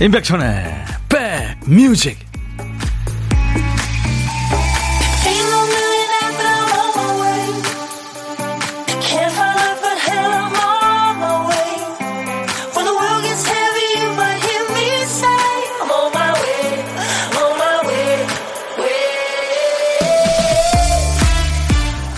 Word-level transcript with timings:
임백천의 0.00 0.84
백뮤직. 1.08 2.28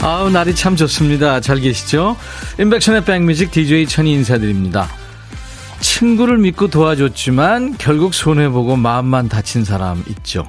아우 0.03 0.29
날이 0.29 0.55
참 0.55 0.77
좋습니다. 0.77 1.41
잘 1.41 1.61
계시죠? 1.61 2.17
임백천의 2.59 3.05
백뮤직 3.07 3.51
DJ 3.51 3.87
천이 3.87 4.13
인사드립니다 4.13 5.00
친구를 6.01 6.39
믿고 6.39 6.69
도와줬지만 6.69 7.77
결국 7.77 8.15
손해보고 8.15 8.77
마음만 8.77 9.29
다친 9.29 9.65
사람 9.65 10.03
있죠. 10.09 10.47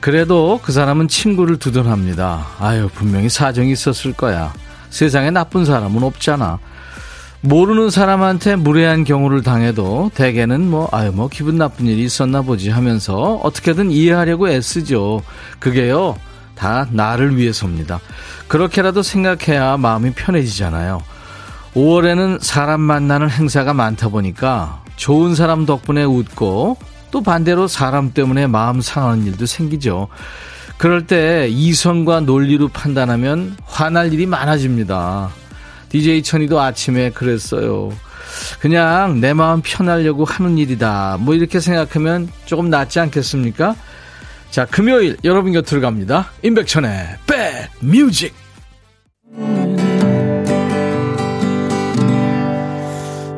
그래도 0.00 0.58
그 0.64 0.72
사람은 0.72 1.06
친구를 1.06 1.58
두둔합니다. 1.58 2.44
아유, 2.58 2.90
분명히 2.92 3.28
사정이 3.28 3.70
있었을 3.70 4.14
거야. 4.14 4.52
세상에 4.90 5.30
나쁜 5.30 5.64
사람은 5.64 6.02
없잖아. 6.02 6.58
모르는 7.40 7.90
사람한테 7.90 8.56
무례한 8.56 9.04
경우를 9.04 9.44
당해도 9.44 10.10
대개는 10.16 10.68
뭐, 10.68 10.88
아유, 10.90 11.12
뭐, 11.14 11.28
기분 11.28 11.56
나쁜 11.56 11.86
일이 11.86 12.02
있었나 12.02 12.42
보지 12.42 12.70
하면서 12.70 13.38
어떻게든 13.44 13.92
이해하려고 13.92 14.48
애쓰죠. 14.48 15.22
그게요, 15.60 16.16
다 16.56 16.84
나를 16.90 17.36
위해서입니다. 17.36 18.00
그렇게라도 18.48 19.04
생각해야 19.04 19.76
마음이 19.76 20.14
편해지잖아요. 20.14 21.00
5월에는 21.74 22.42
사람 22.42 22.80
만나는 22.80 23.30
행사가 23.30 23.74
많다 23.74 24.08
보니까 24.08 24.82
좋은 24.96 25.34
사람 25.34 25.66
덕분에 25.66 26.04
웃고 26.04 26.76
또 27.10 27.22
반대로 27.22 27.68
사람 27.68 28.12
때문에 28.12 28.46
마음 28.46 28.80
상하는 28.80 29.26
일도 29.26 29.46
생기죠. 29.46 30.08
그럴 30.76 31.06
때 31.06 31.48
이성과 31.50 32.20
논리로 32.20 32.68
판단하면 32.68 33.56
화날 33.64 34.12
일이 34.12 34.26
많아집니다. 34.26 35.30
DJ 35.88 36.22
천이도 36.22 36.60
아침에 36.60 37.10
그랬어요. 37.10 37.90
그냥 38.60 39.20
내 39.20 39.32
마음 39.32 39.62
편하려고 39.62 40.24
하는 40.24 40.58
일이다. 40.58 41.16
뭐 41.20 41.34
이렇게 41.34 41.60
생각하면 41.60 42.28
조금 42.44 42.70
낫지 42.70 43.00
않겠습니까? 43.00 43.74
자, 44.50 44.64
금요일 44.66 45.16
여러분 45.24 45.52
곁으로 45.52 45.80
갑니다. 45.80 46.30
임백천의 46.42 47.18
백 47.26 47.70
뮤직. 47.80 48.34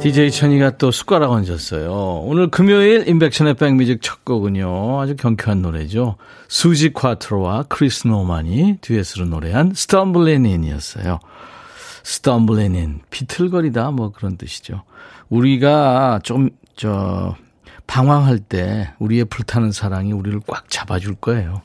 DJ 0.01 0.31
천이가 0.31 0.79
또 0.79 0.91
숟가락 0.91 1.31
얹었어요. 1.31 2.23
오늘 2.25 2.51
금요일 2.51 3.06
임백천의 3.06 3.55
백뮤직 3.55 4.01
첫 4.01 4.25
곡은요. 4.25 4.98
아주 4.98 5.15
경쾌한 5.15 5.61
노래죠. 5.61 6.17
수지 6.48 6.95
콰트로와 6.95 7.65
크리스 7.69 8.09
노만이 8.09 8.78
듀엣으로 8.81 9.27
노래한 9.27 9.75
Stumblin' 9.75 10.37
In이었어요. 10.37 11.20
Stumblin' 12.03 12.76
In, 12.76 13.01
비틀거리다 13.11 13.91
뭐 13.91 14.11
그런 14.11 14.39
뜻이죠. 14.39 14.84
우리가 15.28 16.21
좀, 16.23 16.48
저, 16.77 17.37
방황할 17.87 18.39
때 18.39 18.95
우리의 19.01 19.27
불타는 19.27 19.71
사랑이 19.71 20.12
우리를 20.12 20.41
꽉 20.47 20.71
잡아줄 20.71 21.17
거예요. 21.17 21.61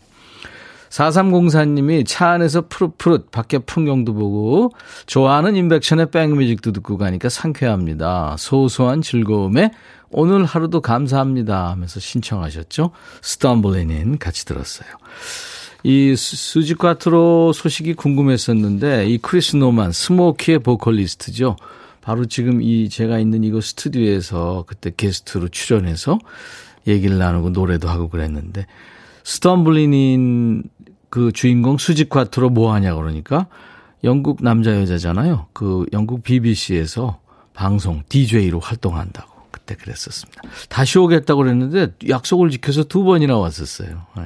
4304님이 0.96 2.06
차 2.08 2.30
안에서 2.30 2.68
푸릇푸릇 2.68 3.30
밖에 3.32 3.58
풍경도 3.60 4.14
보고 4.14 4.72
좋아하는 5.06 5.56
임백천의 5.56 6.10
백뮤직도 6.12 6.72
듣고 6.72 6.98
가니까 6.98 7.28
상쾌합니다. 7.28 8.36
소소한 8.40 9.02
즐거움에 9.02 9.72
오늘 10.10 10.46
하루도 10.46 10.80
감사합니다 10.82 11.72
하면서 11.72 12.00
신청하셨죠. 12.00 12.92
Stumblin' 13.22 14.02
In 14.02 14.20
같이 14.20 14.46
들었어요. 14.46 14.88
이 15.84 16.16
수지 16.16 16.61
콰트로 16.61 17.52
소식이 17.54 17.96
궁금했었는데 17.96 19.08
이 19.08 19.18
크리스 19.18 19.58
노만 19.58 19.92
스모키의 19.92 20.60
보컬리스트죠. 20.60 21.58
바로 22.02 22.26
지금 22.26 22.62
이 22.62 22.88
제가 22.88 23.20
있는 23.20 23.44
이곳 23.44 23.66
스튜디오에서 23.66 24.64
그때 24.66 24.92
게스트로 24.96 25.50
출연해서 25.50 26.20
얘기를 26.88 27.18
나누고 27.18 27.50
노래도 27.50 27.90
하고 27.90 28.10
그랬는데 28.10 28.66
Stumblin' 29.26 30.38
In 30.38 30.64
그 31.10 31.32
주인공 31.32 31.78
수지 31.78 32.02
콰트로 32.02 32.52
뭐 32.52 32.74
하냐 32.74 32.96
그러니까 32.96 33.48
영국 34.04 34.44
남자 34.44 34.80
여자잖아요. 34.80 35.48
그 35.52 35.86
영국 35.94 36.24
BBC에서 36.24 37.20
방송 37.54 38.04
DJ로 38.08 38.60
활동한다고 38.60 39.32
그때 39.50 39.76
그랬었습니다. 39.76 40.42
다시 40.70 41.00
오겠다고 41.00 41.42
그랬는데 41.42 41.88
약속을 42.08 42.52
지켜서 42.52 42.84
두 42.84 43.04
번이나 43.04 43.38
왔었어요. 43.38 44.06
네. 44.16 44.24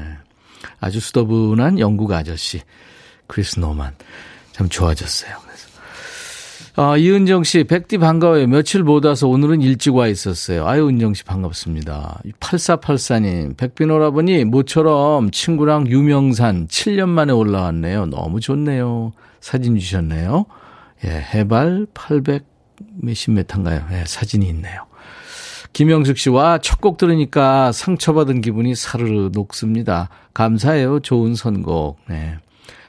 아주 0.82 1.00
수더분한 1.00 1.80
영국 1.80 2.12
아저씨 2.12 2.62
크리스 3.28 3.60
노만 3.60 3.96
참 4.52 4.68
좋아졌어요. 4.68 5.49
아, 6.82 6.96
이은정 6.96 7.44
씨, 7.44 7.66
백디 7.66 7.98
반가워요. 7.98 8.48
며칠 8.48 8.84
못 8.84 9.04
와서 9.04 9.28
오늘은 9.28 9.62
일찍 9.62 9.96
와 9.96 10.08
있었어요. 10.08 10.66
아유, 10.66 10.88
은정 10.88 11.14
씨 11.14 11.26
반갑습니다. 11.26 12.22
8484님, 12.40 13.58
백디 13.58 13.92
오라버니, 13.92 14.46
모처럼 14.46 15.30
친구랑 15.32 15.88
유명산 15.88 16.68
7년 16.68 17.10
만에 17.10 17.34
올라왔네요. 17.34 18.06
너무 18.06 18.40
좋네요. 18.40 19.12
사진 19.42 19.78
주셨네요. 19.78 20.46
예, 21.04 21.10
해발 21.10 21.86
800 21.94 22.46
몇십 22.96 23.34
메타인가요? 23.34 23.82
예, 23.92 24.06
사진이 24.08 24.48
있네요. 24.48 24.86
김영숙 25.74 26.18
씨 26.18 26.30
와 26.30 26.60
첫 26.60 26.80
곡 26.80 26.98
들으니까 26.98 27.74
상처받은 27.74 28.40
기분이 28.40 28.74
사르르 28.74 29.32
녹습니다. 29.34 30.08
감사해요. 30.34 31.02
좋은 31.02 31.36
선곡. 31.36 32.00
네. 32.08 32.38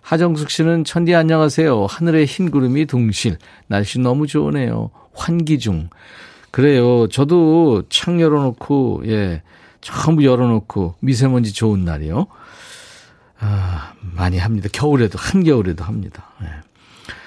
하정숙 0.03 0.51
씨는 0.51 0.85
천디 0.85 1.15
안녕하세요. 1.15 1.87
하늘에 1.87 2.25
흰 2.25 2.51
구름이 2.51 2.87
둥실. 2.87 3.39
날씨 3.67 4.01
너무 4.01 4.27
좋으네요. 4.27 4.91
환기 5.15 5.59
중. 5.59 5.89
그래요. 6.51 7.07
저도 7.09 7.85
창 7.89 8.21
열어놓고, 8.21 9.05
예, 9.07 9.43
전부 9.81 10.25
열어놓고 10.25 10.97
미세먼지 11.01 11.53
좋은 11.53 11.85
날이요. 11.85 12.27
아, 13.39 13.93
많이 14.01 14.39
합니다. 14.39 14.69
겨울에도, 14.73 15.19
한겨울에도 15.19 15.85
합니다. 15.85 16.31
예. 16.43 16.47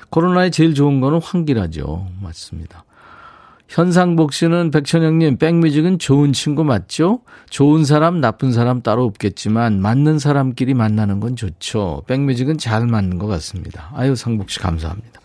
코로나에 0.10 0.50
제일 0.50 0.76
좋은 0.76 1.00
거는 1.00 1.22
환기라죠. 1.22 2.08
맞습니다. 2.22 2.84
현상복 3.74 4.34
씨는 4.34 4.70
백천영님, 4.70 5.38
백뮤직은 5.38 5.98
좋은 5.98 6.32
친구 6.32 6.64
맞죠? 6.64 7.22
좋은 7.50 7.86
사람, 7.86 8.22
나쁜 8.22 8.54
사람 8.54 8.84
따로 8.84 9.04
없겠지만, 9.06 9.82
맞는 9.82 10.20
사람끼리 10.20 10.76
만나는 10.76 11.20
건 11.20 11.36
좋죠. 11.36 12.04
백뮤직은 12.06 12.60
잘 12.60 12.86
맞는 12.86 13.18
것 13.18 13.26
같습니다. 13.26 13.90
아유, 13.96 14.16
상복 14.16 14.52
씨 14.52 14.60
감사합니다. 14.60 15.22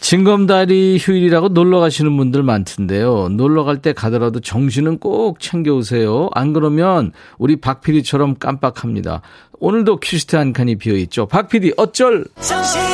징검다리 0.00 0.98
휴일이라고 1.00 1.48
놀러 1.48 1.80
가시는 1.80 2.14
분들 2.18 2.42
많던데요. 2.42 3.30
놀러 3.30 3.64
갈 3.64 3.78
때 3.78 3.94
가더라도 3.94 4.40
정신은 4.40 4.98
꼭 4.98 5.40
챙겨오세요. 5.40 6.28
안 6.34 6.52
그러면 6.52 7.12
우리 7.38 7.56
박 7.56 7.80
PD처럼 7.80 8.36
깜빡합니다. 8.38 9.22
오늘도 9.58 10.00
큐시트 10.00 10.36
한 10.36 10.52
칸이 10.52 10.76
비어있죠. 10.76 11.26
박 11.26 11.48
PD, 11.48 11.72
어쩔! 11.78 12.26
정신 12.40 12.87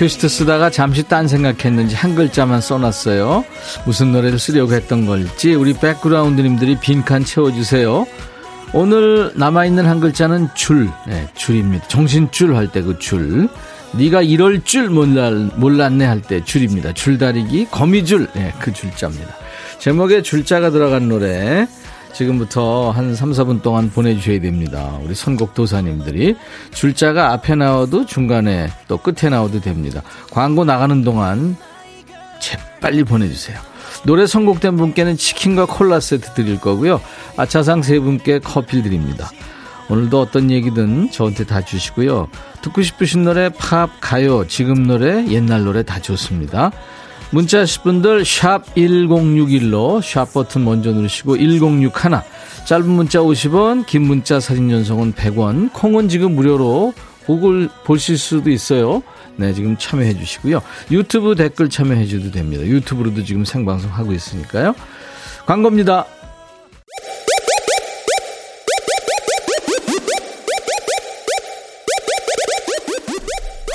이 0.00 0.02
큐시트 0.02 0.30
쓰다가 0.30 0.70
잠시 0.70 1.02
딴 1.02 1.28
생각했는지 1.28 1.94
한 1.94 2.14
글자만 2.14 2.62
써놨어요. 2.62 3.44
무슨 3.84 4.12
노래를 4.12 4.38
쓰려고 4.38 4.72
했던 4.72 5.04
걸지 5.04 5.54
우리 5.54 5.74
백그라운드님들이 5.74 6.78
빈칸 6.80 7.26
채워주세요. 7.26 8.06
오늘 8.72 9.30
남아있는 9.34 9.84
한 9.84 10.00
글자는 10.00 10.48
줄, 10.54 10.88
네, 11.06 11.28
줄입니다. 11.34 11.86
정신줄 11.88 12.56
할 12.56 12.68
때 12.68 12.80
그 12.80 12.98
줄. 12.98 13.50
네가 13.92 14.22
이럴 14.22 14.64
줄 14.64 14.88
몰랐, 14.88 15.32
몰랐네 15.56 16.06
할 16.06 16.22
때 16.22 16.42
줄입니다. 16.42 16.94
줄다리기, 16.94 17.66
거미줄, 17.70 18.28
네, 18.34 18.54
그 18.58 18.72
줄자입니다. 18.72 19.34
제목에 19.80 20.22
줄자가 20.22 20.70
들어간 20.70 21.10
노래 21.10 21.68
지금부터 22.12 22.90
한 22.90 23.14
3, 23.14 23.32
4분 23.32 23.62
동안 23.62 23.90
보내주셔야 23.90 24.40
됩니다. 24.40 24.98
우리 25.02 25.14
선곡 25.14 25.54
도사님들이. 25.54 26.36
줄자가 26.72 27.32
앞에 27.32 27.54
나와도 27.54 28.06
중간에 28.06 28.70
또 28.88 28.96
끝에 28.96 29.30
나와도 29.30 29.60
됩니다. 29.60 30.02
광고 30.30 30.64
나가는 30.64 31.02
동안 31.02 31.56
재빨리 32.40 33.04
보내주세요. 33.04 33.58
노래 34.04 34.26
선곡된 34.26 34.76
분께는 34.76 35.16
치킨과 35.16 35.66
콜라 35.66 36.00
세트 36.00 36.34
드릴 36.34 36.60
거고요. 36.60 37.00
아차상 37.36 37.82
세 37.82 37.98
분께 37.98 38.38
커피 38.38 38.82
드립니다. 38.82 39.30
오늘도 39.90 40.20
어떤 40.20 40.50
얘기든 40.50 41.10
저한테 41.10 41.44
다 41.44 41.60
주시고요. 41.60 42.28
듣고 42.62 42.80
싶으신 42.82 43.24
노래, 43.24 43.48
팝, 43.48 43.90
가요, 44.00 44.46
지금 44.46 44.86
노래, 44.86 45.26
옛날 45.26 45.64
노래 45.64 45.82
다 45.82 46.00
좋습니다. 46.00 46.70
문자 47.32 47.60
하실 47.60 47.82
분들 47.82 48.24
샵 48.24 48.74
1061로 48.74 50.02
샵 50.02 50.32
버튼 50.32 50.64
먼저 50.64 50.90
누르시고 50.90 51.36
1061 51.36 51.90
짧은 52.66 52.88
문자 52.88 53.20
50원, 53.20 53.86
긴 53.86 54.02
문자 54.02 54.40
사진 54.40 54.68
전송은 54.68 55.14
100원, 55.14 55.72
콩은 55.72 56.08
지금 56.08 56.34
무료로 56.34 56.92
곡을 57.26 57.68
보실 57.84 58.18
수도 58.18 58.50
있어요. 58.50 59.02
네, 59.36 59.52
지금 59.54 59.76
참여해 59.78 60.18
주시고요. 60.18 60.60
유튜브 60.90 61.34
댓글 61.34 61.70
참여해 61.70 62.06
주셔도 62.06 62.30
됩니다. 62.32 62.64
유튜브로도 62.64 63.24
지금 63.24 63.44
생방송 63.44 63.90
하고 63.90 64.12
있으니까요. 64.12 64.74
광고입니다. 65.46 66.06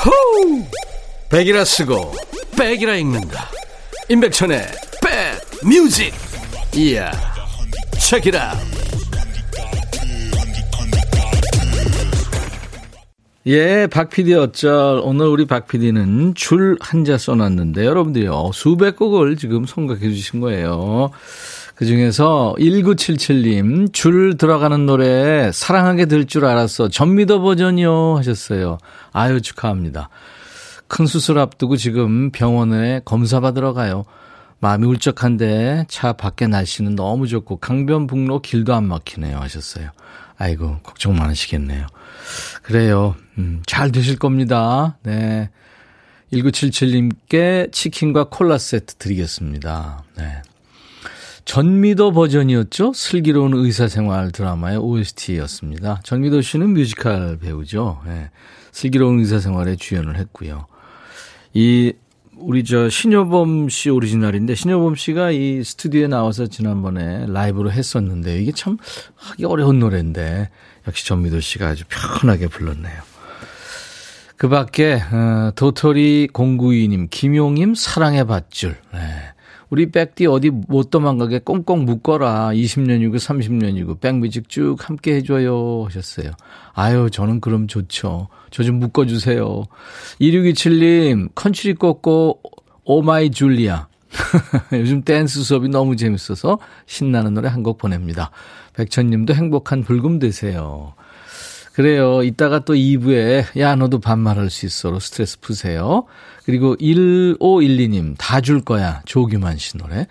호우! 0.06 0.64
백이라 1.30 1.66
쓰고 1.66 2.14
백이라 2.58 2.96
읽는다. 2.96 3.50
임백천의 4.10 4.60
백 5.02 5.68
뮤직. 5.68 6.14
이야. 6.76 7.12
체키라. 8.00 8.54
예, 13.48 13.88
박 13.88 14.10
PD 14.10 14.34
어쩔. 14.34 15.00
오늘 15.04 15.28
우리 15.28 15.46
박 15.46 15.68
PD는 15.68 16.34
줄 16.34 16.78
한자 16.82 17.18
써놨는데, 17.18 17.86
여러분들이요, 17.86 18.52
수백 18.54 18.96
곡을 18.96 19.38
지금 19.38 19.66
선곡해 19.68 20.00
주신 20.10 20.40
거예요. 20.42 21.12
그 21.76 21.86
중에서 21.86 22.56
1977님, 22.58 23.94
줄 23.94 24.38
들어가는 24.38 24.86
노래, 24.88 25.52
사랑하게 25.52 26.06
될 26.06 26.26
줄 26.26 26.46
알았어. 26.46 26.90
전미도 26.90 27.42
버전이요. 27.42 28.16
하셨어요. 28.18 28.80
아유, 29.12 29.42
축하합니다. 29.42 30.10
큰 30.88 31.06
수술 31.06 31.40
앞두고 31.40 31.78
지금 31.78 32.32
병원에 32.32 33.02
검사 33.06 33.40
받으러 33.40 33.74
가요. 33.74 34.04
마음이 34.60 34.86
울적한데 34.88 35.86
차 35.88 36.14
밖에 36.14 36.48
날씨는 36.48 36.96
너무 36.96 37.28
좋고 37.28 37.58
강변북로 37.58 38.42
길도 38.42 38.74
안 38.74 38.88
막히네요 38.88 39.38
하셨어요. 39.38 39.90
아이고 40.38 40.80
걱정 40.84 41.16
많으시겠네요. 41.16 41.88
그래요. 42.64 43.16
음, 43.38 43.62
잘 43.66 43.92
되실 43.92 44.18
겁니다. 44.18 44.98
네. 45.04 45.50
1977님께 46.34 47.72
치킨과 47.72 48.26
콜라 48.30 48.58
세트 48.58 48.96
드리겠습니다. 48.96 50.04
네. 50.18 50.42
전미도 51.46 52.12
버전이었죠? 52.12 52.94
슬기로운 52.94 53.54
의사생활 53.54 54.32
드라마의 54.32 54.78
OST였습니다. 54.78 56.02
전미도 56.04 56.42
씨는 56.42 56.72
뮤지컬 56.72 57.38
배우죠. 57.38 58.02
네. 58.06 58.32
슬기로운 58.72 59.20
의사생활에 59.20 59.76
주연을 59.76 60.18
했고요. 60.18 60.66
이 61.56 61.94
우리 62.38 62.66
저 62.66 62.90
신효범 62.90 63.70
씨 63.70 63.90
오리지널인데 63.90 64.56
신효범 64.56 64.96
씨가 64.96 65.32
이 65.32 65.64
스튜디오에 65.64 66.08
나와서 66.08 66.48
지난번에 66.48 67.26
라이브로 67.28 67.72
했었는데 67.72 68.42
이게 68.42 68.52
참 68.52 68.78
하기 69.16 69.46
어려운 69.46 69.80
노래인데 69.80 70.50
역시 70.86 71.08
전미도 71.08 71.40
씨가 71.40 71.70
아주 71.70 71.86
편하게 71.88 72.48
불렀네요. 72.48 73.02
그 74.36 74.50
밖에 74.50 74.96
어, 74.96 75.52
도토리 75.56 76.28
공구이님, 76.34 77.08
김용임 77.10 77.74
사랑의 77.74 78.28
밧줄. 78.28 78.76
네. 78.94 79.00
우리 79.70 79.90
백디 79.92 80.28
어디 80.28 80.50
못 80.52 80.90
도망가게 80.90 81.40
꽁꽁 81.40 81.86
묶어라. 81.86 82.50
20년이고 82.54 83.16
30년이고 83.16 84.00
백뮤직 84.00 84.48
쭉 84.50 84.78
함께 84.80 85.16
해줘요 85.16 85.84
하셨어요. 85.86 86.32
아유 86.74 87.10
저는 87.12 87.40
그럼 87.42 87.68
좋죠. 87.68 88.28
저 88.52 88.64
좀 88.64 88.76
묶어주세요. 88.80 89.64
2627님 90.22 91.30
컨츄리 91.36 91.74
꼬꼬 91.76 92.42
Oh 92.84 93.08
My 93.08 93.32
Julia. 93.32 93.88
요즘 94.74 95.02
댄스 95.02 95.44
수업이 95.44 95.68
너무 95.70 95.96
재밌어서 95.98 96.60
신나는 96.86 97.34
노래 97.34 97.50
한 97.50 97.64
곡 97.64 97.78
보냅니다. 97.80 98.32
백천님도 98.76 99.34
행복한 99.34 99.84
불금 99.84 100.20
되세요. 100.20 100.94
그래요. 101.76 102.24
이따가 102.24 102.60
또 102.60 102.74
2부에 102.74 103.60
야 103.60 103.76
너도 103.76 104.00
반말할 104.00 104.50
수 104.50 104.66
있어로 104.66 105.00
스트레스 105.02 105.38
푸세요. 105.42 106.06
그리고 106.46 106.76
1512님 106.78 108.16
다 108.18 108.40
줄 108.40 108.62
거야 108.62 109.02
조규만 109.06 109.58
씨 109.58 109.78
노래. 109.78 110.08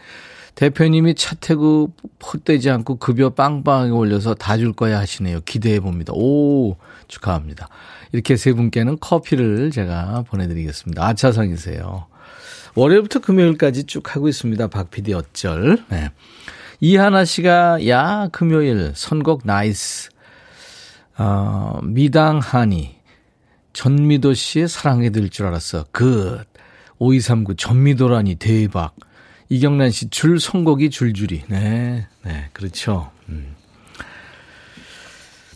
대표님이 0.57 1.15
차 1.15 1.35
태고 1.35 1.93
헛되지 2.23 2.69
않고 2.71 2.97
급여 2.97 3.31
빵빵하게 3.31 3.91
올려서 3.93 4.35
다 4.35 4.59
줄 4.59 4.75
거야 4.75 4.99
하시네요. 4.99 5.41
기대해 5.47 5.81
봅니다. 5.81 6.13
오 6.15 6.77
축하합니다. 7.09 7.69
이렇게 8.13 8.37
세 8.37 8.53
분께는 8.53 8.99
커피를 9.01 9.71
제가 9.71 10.25
보내드리겠습니다. 10.29 11.03
아차상이세요. 11.07 12.07
월요일부터 12.75 13.21
금요일까지 13.21 13.85
쭉 13.85 14.15
하고 14.15 14.29
있습니다. 14.29 14.67
박 14.69 14.91
PD 14.91 15.15
어쩔. 15.15 15.79
네. 15.89 16.11
이하나 16.81 17.25
씨가 17.25 17.89
야 17.89 18.29
금요일 18.33 18.93
선곡 18.95 19.43
nice. 19.45 20.11
어, 21.19 21.81
미당하니 21.83 22.97
전미도 23.73 24.35
씨의 24.35 24.69
사랑하게 24.69 25.11
될 25.11 25.29
줄 25.31 25.47
알았어. 25.47 25.87
Good. 25.93 26.45
5239 26.99 27.57
전미도라니 27.57 28.37
대박. 28.37 28.95
이경란 29.49 29.91
씨 29.91 30.09
줄 30.11 30.41
선곡이 30.41 30.91
줄줄이. 30.91 31.43
네. 31.49 32.07
네. 32.25 32.49
그렇죠. 32.53 33.11
음. 33.29 33.55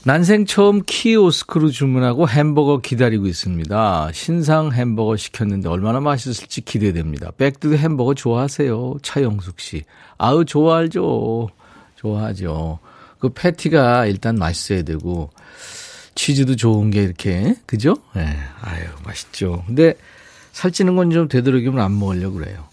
난생 0.04 0.46
처음 0.46 0.82
키오스크로 0.86 1.70
주문하고 1.70 2.28
햄버거 2.28 2.78
기다리고 2.78 3.26
있습니다. 3.26 4.10
신상 4.12 4.72
햄버거 4.72 5.16
시켰는데 5.16 5.68
얼마나 5.68 6.00
맛있을지 6.00 6.60
기대됩니다. 6.62 7.30
백디 7.32 7.76
햄버거 7.76 8.14
좋아하세요? 8.14 8.98
차영숙 9.02 9.60
씨. 9.60 9.82
아우, 10.16 10.44
좋아하죠. 10.44 11.48
좋아하죠. 11.96 12.78
그 13.18 13.28
패티가 13.30 14.06
일단 14.06 14.36
맛있어야 14.36 14.82
되고, 14.82 15.30
치즈도 16.18 16.56
좋은 16.56 16.90
게 16.90 17.00
이렇게, 17.04 17.54
그죠? 17.64 17.94
예, 18.16 18.20
네, 18.22 18.36
아유, 18.60 18.82
맛있죠. 19.04 19.62
근데 19.68 19.94
살찌는 20.50 20.96
건 20.96 21.12
좀 21.12 21.28
되도록이면 21.28 21.78
안 21.78 21.96
먹으려고 21.96 22.38
그래요. 22.38 22.64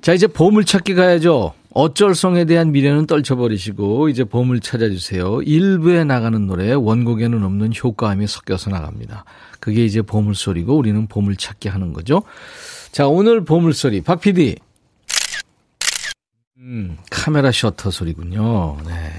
자, 0.00 0.14
이제 0.14 0.26
보물 0.26 0.64
찾기 0.64 0.94
가야죠. 0.94 1.52
어쩔성에 1.74 2.46
대한 2.46 2.72
미래는 2.72 3.06
떨쳐버리시고 3.06 4.08
이제 4.08 4.24
보물 4.24 4.60
찾아주세요. 4.60 5.42
일부에 5.42 6.04
나가는 6.04 6.46
노래 6.46 6.72
원곡에는 6.72 7.42
없는 7.44 7.72
효과음이 7.82 8.26
섞여서 8.26 8.70
나갑니다. 8.70 9.24
그게 9.60 9.84
이제 9.84 10.00
보물 10.00 10.34
소리고 10.34 10.78
우리는 10.78 11.06
보물 11.06 11.36
찾기 11.36 11.68
하는 11.68 11.92
거죠. 11.92 12.22
자 12.90 13.06
오늘 13.06 13.44
보물 13.44 13.74
소리 13.74 14.00
박 14.00 14.20
PD. 14.20 14.56
음, 16.58 16.96
카메라 17.10 17.50
셔터 17.52 17.90
소리군요. 17.90 18.78
네. 18.86 19.10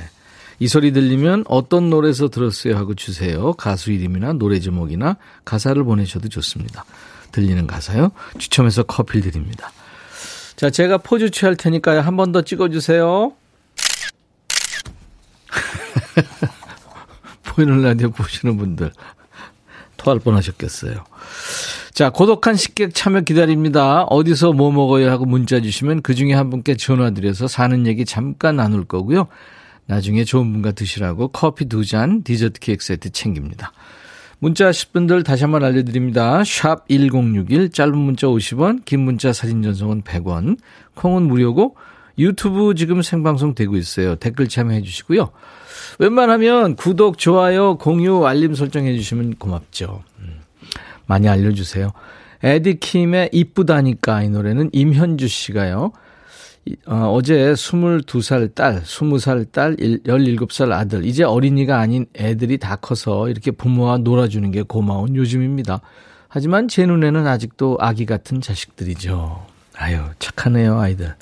이 0.60 0.68
소리 0.68 0.92
들리면 0.94 1.44
어떤 1.48 1.90
노래에서 1.90 2.30
들었어요 2.30 2.78
하고 2.78 2.94
주세요. 2.96 3.54
가수 3.54 3.92
이름이나 3.92 4.34
노래 4.34 4.60
제목이나 4.60 5.18
가사를 5.44 5.84
보내셔도 5.84 6.30
좋습니다. 6.30 6.86
들리는 7.32 7.68
가사요. 7.68 8.12
추첨해서 8.38 8.84
커피 8.84 9.22
드립니다. 9.22 9.72
자, 10.56 10.70
제가 10.70 11.00
포즈 11.00 11.30
취할 11.32 11.56
테니까요. 11.58 12.00
한 12.02 12.16
번 12.16 12.32
더 12.32 12.42
찍어주세요. 12.42 13.34
보이는 17.44 17.82
라디오 17.82 18.10
보시는 18.10 18.58
분들 18.58 18.92
토할 19.98 20.20
뻔하셨겠어요. 20.20 21.04
자, 21.94 22.10
고독한 22.10 22.56
식객 22.56 22.94
참여 22.94 23.22
기다립니다. 23.22 24.04
어디서 24.04 24.52
뭐 24.54 24.72
먹어요 24.72 25.10
하고 25.10 25.26
문자 25.26 25.60
주시면 25.62 26.02
그 26.02 26.14
중에 26.14 26.34
한 26.34 26.50
분께 26.50 26.76
전화 26.76 27.10
드려서 27.12 27.48
사는 27.48 27.88
얘기 27.88 28.04
잠깐 28.06 28.58
나눌 28.58 28.86
거고요. 28.86 29.28
나중에 29.88 30.24
좋은 30.24 30.52
분과 30.52 30.72
드시라고 30.72 31.30
커피 31.30 31.66
두 31.66 31.86
잔, 31.86 32.24
디저트 32.24 32.60
케이크 32.60 32.84
세트 32.84 33.12
챙깁니다. 33.12 33.72
문자 34.40 34.68
하실 34.68 34.90
분들 34.92 35.24
다시 35.24 35.44
한번 35.44 35.64
알려드립니다. 35.64 36.44
샵 36.44 36.88
1061, 36.88 37.70
짧은 37.70 37.98
문자 37.98 38.28
50원, 38.28 38.84
긴 38.86 39.02
문자 39.02 39.32
사진 39.32 39.62
전송은 39.64 40.04
100원, 40.04 40.58
콩은 40.96 41.24
무료고 41.24 41.76
유튜브 42.18 42.76
지금 42.76 43.02
생방송 43.02 43.56
되고 43.56 43.76
있어요. 43.76 44.16
댓글 44.16 44.48
참여해 44.48 44.82
주시고요. 44.82 45.30
웬만하면 46.00 46.76
구독, 46.76 47.18
좋아요, 47.18 47.78
공유, 47.78 48.26
알림 48.26 48.56
설정해 48.56 48.96
주시면 48.96 49.36
고맙죠. 49.36 50.04
음, 50.20 50.42
많이 51.06 51.28
알려주세요. 51.30 51.92
에디킴의 52.44 53.30
이쁘다니까 53.32 54.24
이 54.24 54.30
노래는 54.30 54.70
임현주 54.74 55.28
씨가요. 55.28 55.92
어, 56.88 57.20
제 57.24 57.52
22살 57.54 58.56
딸, 58.56 58.82
20살 58.82 59.52
딸, 59.52 59.76
17살 59.76 60.72
아들, 60.72 61.06
이제 61.06 61.24
어린이가 61.24 61.78
아닌 61.80 62.06
애들이 62.16 62.58
다 62.58 62.76
커서 62.76 63.30
이렇게 63.30 63.52
부모와 63.52 64.00
놀아주는 64.00 64.50
게 64.52 64.64
고마운 64.64 65.16
요즘입니다. 65.16 65.82
하지만 66.28 66.68
제 66.68 66.86
눈에는 66.86 67.28
아직도 67.28 67.78
아기 67.80 68.06
같은 68.06 68.42
자식들이죠. 68.42 69.46
아유, 69.78 70.00
착하네요, 70.20 70.80
아이들. 70.80 71.14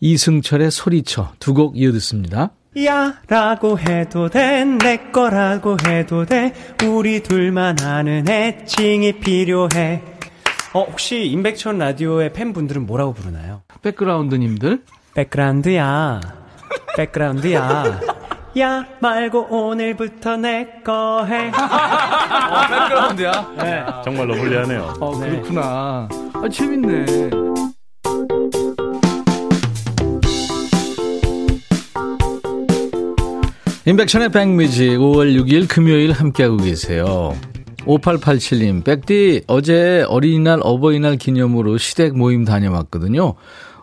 이승철의 0.00 0.70
소리쳐 0.70 1.32
두 1.38 1.54
곡 1.54 1.78
이어 1.78 1.90
듣습니다. 1.92 2.50
야 2.84 3.20
라고 3.28 3.78
해도 3.78 4.28
돼 4.28 4.64
내 4.64 4.96
거라고 5.12 5.76
해도 5.86 6.26
돼 6.26 6.52
우리 6.84 7.22
둘만 7.22 7.80
아는 7.80 8.28
애칭이 8.28 9.20
필요해 9.20 10.02
어, 10.74 10.82
혹시 10.82 11.26
임백천 11.26 11.78
라디오의 11.78 12.32
팬분들은 12.32 12.86
뭐라고 12.86 13.14
부르나요? 13.14 13.62
백그라운드님들? 13.82 14.82
백그라운드야. 15.14 16.20
백그라운드야. 16.96 18.00
야 18.58 18.84
말고 19.00 19.46
오늘부터 19.50 20.36
내 20.36 20.82
거 20.84 21.24
해. 21.24 21.48
어, 21.48 22.66
백그라운드야? 22.68 23.54
네. 23.58 23.84
정말로 24.04 24.34
불리하네요. 24.34 24.94
어, 25.00 25.16
그렇구나. 25.18 26.08
아, 26.34 26.48
재밌네. 26.50 27.30
인백천의 33.86 34.30
백뮤직 34.30 34.98
5월 34.98 35.34
6일 35.38 35.68
금요일 35.68 36.12
함께하고 36.12 36.56
계세요. 36.56 37.36
5887님, 37.86 38.84
백디, 38.84 39.44
어제 39.46 40.04
어린이날, 40.08 40.60
어버이날 40.62 41.16
기념으로 41.16 41.78
시댁 41.78 42.16
모임 42.16 42.44
다녀왔거든요. 42.44 43.34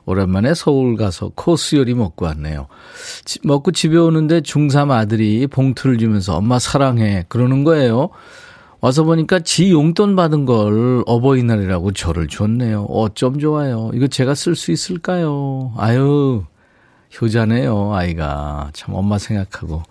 오랜만에 0.05 0.53
서울 0.55 0.97
가서 0.97 1.31
코스 1.35 1.75
요리 1.75 1.93
먹고 1.93 2.25
왔네요. 2.25 2.67
지, 3.23 3.39
먹고 3.43 3.71
집에 3.71 3.97
오는데 3.97 4.41
중3 4.41 4.91
아들이 4.91 5.45
봉투를 5.47 5.97
주면서 5.97 6.35
엄마 6.35 6.59
사랑해. 6.59 7.25
그러는 7.29 7.63
거예요. 7.63 8.09
와서 8.79 9.03
보니까 9.03 9.39
지 9.39 9.69
용돈 9.71 10.15
받은 10.15 10.45
걸 10.45 11.03
어버이날이라고 11.05 11.91
저를 11.93 12.27
줬네요. 12.27 12.85
어쩜 12.85 13.37
좋아요. 13.37 13.91
이거 13.93 14.07
제가 14.07 14.33
쓸 14.33 14.55
수 14.55 14.71
있을까요? 14.71 15.71
아유, 15.77 16.43
효자네요, 17.21 17.93
아이가. 17.93 18.71
참 18.73 18.95
엄마 18.95 19.19
생각하고. 19.19 19.83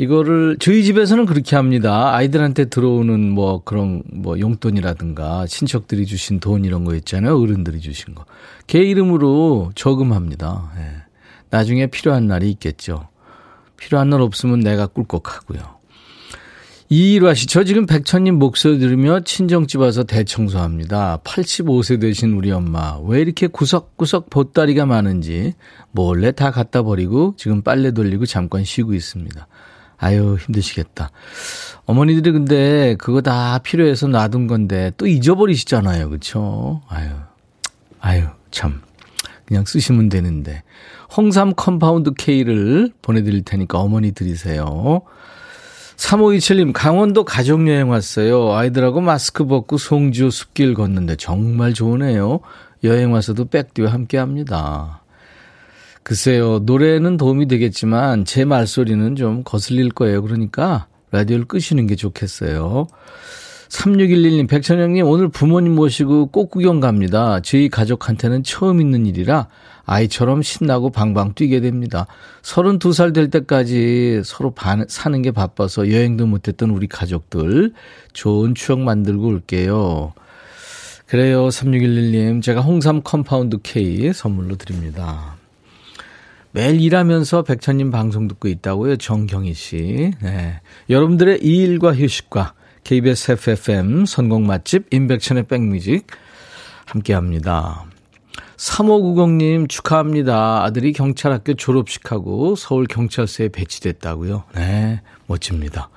이거를 0.00 0.56
저희 0.58 0.82
집에서는 0.82 1.26
그렇게 1.26 1.56
합니다. 1.56 2.14
아이들한테 2.14 2.64
들어오는 2.64 3.20
뭐 3.32 3.62
그런 3.62 4.02
뭐 4.10 4.40
용돈이라든가 4.40 5.46
친척들이 5.46 6.06
주신 6.06 6.40
돈 6.40 6.64
이런 6.64 6.84
거 6.86 6.94
있잖아요. 6.94 7.38
어른들이 7.38 7.80
주신 7.80 8.14
거. 8.14 8.24
개 8.66 8.78
이름으로 8.78 9.72
저금합니다. 9.74 10.72
예. 10.78 11.02
나중에 11.50 11.86
필요한 11.88 12.26
날이 12.26 12.50
있겠죠. 12.52 13.08
필요한 13.76 14.08
날 14.08 14.22
없으면 14.22 14.60
내가 14.60 14.86
꿀꺽하고요. 14.86 15.60
이일화 16.88 17.34
씨, 17.34 17.46
저 17.46 17.62
지금 17.62 17.84
백천님 17.84 18.38
목소리 18.38 18.78
들으며 18.78 19.20
친정집 19.20 19.80
와서 19.80 20.04
대청소합니다. 20.04 21.20
85세 21.24 22.00
되신 22.00 22.32
우리 22.32 22.50
엄마. 22.50 22.98
왜 23.04 23.20
이렇게 23.20 23.48
구석구석 23.48 24.30
보따리가 24.30 24.86
많은지 24.86 25.52
몰래 25.92 26.32
다 26.32 26.50
갖다 26.50 26.82
버리고 26.82 27.34
지금 27.36 27.60
빨래 27.60 27.90
돌리고 27.90 28.24
잠깐 28.24 28.64
쉬고 28.64 28.94
있습니다. 28.94 29.46
아유, 30.00 30.38
힘드시겠다. 30.40 31.10
어머니들이 31.84 32.32
근데 32.32 32.96
그거 32.96 33.20
다 33.20 33.58
필요해서 33.58 34.08
놔둔 34.08 34.46
건데 34.46 34.92
또 34.96 35.06
잊어버리시잖아요. 35.06 36.08
그쵸? 36.08 36.80
아유, 36.88 37.10
아유, 38.00 38.24
참. 38.50 38.80
그냥 39.44 39.64
쓰시면 39.66 40.08
되는데. 40.08 40.62
홍삼 41.14 41.54
compound 41.54 42.12
K를 42.16 42.92
보내드릴 43.02 43.42
테니까 43.42 43.78
어머니 43.78 44.12
드리세요. 44.12 45.02
3527님, 45.96 46.72
강원도 46.72 47.24
가족여행 47.24 47.90
왔어요. 47.90 48.54
아이들하고 48.54 49.02
마스크 49.02 49.44
벗고 49.44 49.76
송지호 49.76 50.30
숲길 50.30 50.74
걷는데 50.74 51.16
정말 51.16 51.74
좋으네요. 51.74 52.40
여행 52.84 53.12
와서도 53.12 53.46
백디와 53.46 53.92
함께 53.92 54.16
합니다. 54.16 54.99
글쎄요, 56.10 56.58
노래는 56.64 57.18
도움이 57.18 57.46
되겠지만 57.46 58.24
제 58.24 58.44
말소리는 58.44 59.14
좀 59.14 59.44
거슬릴 59.44 59.90
거예요. 59.90 60.22
그러니까 60.22 60.88
라디오를 61.12 61.44
끄시는 61.44 61.86
게 61.86 61.94
좋겠어요. 61.94 62.88
3611님, 63.68 64.48
백천영님, 64.48 65.06
오늘 65.06 65.28
부모님 65.28 65.76
모시고 65.76 66.32
꽃구경 66.32 66.80
갑니다. 66.80 67.38
저희 67.42 67.68
가족한테는 67.68 68.42
처음 68.42 68.80
있는 68.80 69.06
일이라 69.06 69.46
아이처럼 69.84 70.42
신나고 70.42 70.90
방방 70.90 71.34
뛰게 71.36 71.60
됩니다. 71.60 72.08
32살 72.42 73.14
될 73.14 73.30
때까지 73.30 74.22
서로 74.24 74.50
반, 74.50 74.86
사는 74.88 75.22
게 75.22 75.30
바빠서 75.30 75.92
여행도 75.92 76.26
못했던 76.26 76.70
우리 76.70 76.88
가족들 76.88 77.72
좋은 78.14 78.56
추억 78.56 78.80
만들고 78.80 79.28
올게요. 79.28 80.12
그래요, 81.06 81.46
3611님. 81.46 82.42
제가 82.42 82.62
홍삼 82.62 83.02
compound 83.04 83.58
K 83.62 84.12
선물로 84.12 84.56
드립니다. 84.56 85.38
매일 86.52 86.80
일하면서 86.80 87.42
백천님 87.42 87.90
방송 87.90 88.26
듣고 88.28 88.48
있다고요. 88.48 88.96
정경희 88.96 89.54
씨. 89.54 90.12
네. 90.20 90.60
여러분들의 90.88 91.40
이 91.42 91.58
일과 91.58 91.94
휴식과 91.94 92.54
KBS 92.82 93.32
해피FM 93.32 94.04
선곡 94.06 94.42
맛집 94.42 94.92
임백천의 94.92 95.44
백뮤직 95.44 96.06
함께 96.86 97.12
합니다. 97.14 97.84
3590님 98.56 99.68
축하합니다. 99.68 100.64
아들이 100.64 100.92
경찰학교 100.92 101.54
졸업식하고 101.54 102.56
서울경찰서에 102.56 103.48
배치됐다고요. 103.48 104.44
네, 104.54 105.00
멋집니다. 105.26 105.88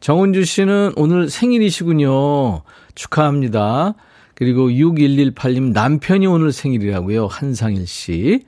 정은주 0.00 0.44
씨는 0.44 0.92
오늘 0.96 1.28
생일이시군요. 1.28 2.62
축하합니다. 2.94 3.94
그리고 4.34 4.68
6118님 4.68 5.72
남편이 5.72 6.26
오늘 6.26 6.52
생일이라고요. 6.52 7.26
한상일 7.26 7.86
씨. 7.86 8.44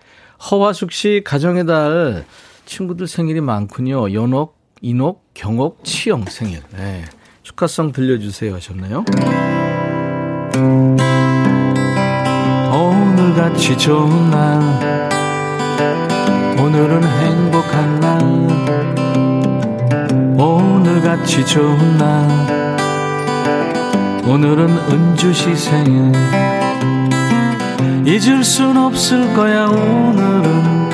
허화숙 0.50 0.92
씨 0.92 1.22
가정의 1.24 1.66
달 1.66 2.24
친구들 2.66 3.06
생일이 3.06 3.40
많군요. 3.40 4.12
연옥, 4.12 4.58
인옥, 4.80 5.24
경옥, 5.34 5.84
치영 5.84 6.24
생일. 6.24 6.62
네. 6.76 7.04
축하성 7.42 7.92
들려주세요 7.92 8.54
하셨나요? 8.54 9.04
오늘같이 12.72 13.76
좋은 13.78 14.30
날 14.30 15.10
오늘은 16.58 17.02
행복한 17.02 18.00
날 18.00 18.22
오늘같이 20.38 21.44
좋은 21.46 21.98
날 21.98 22.76
오늘은 24.24 24.68
은주시 24.68 25.56
생일 25.56 26.12
잊을 28.04 28.42
순 28.42 28.76
없을 28.76 29.32
거야 29.34 29.66
오늘은. 29.66 30.90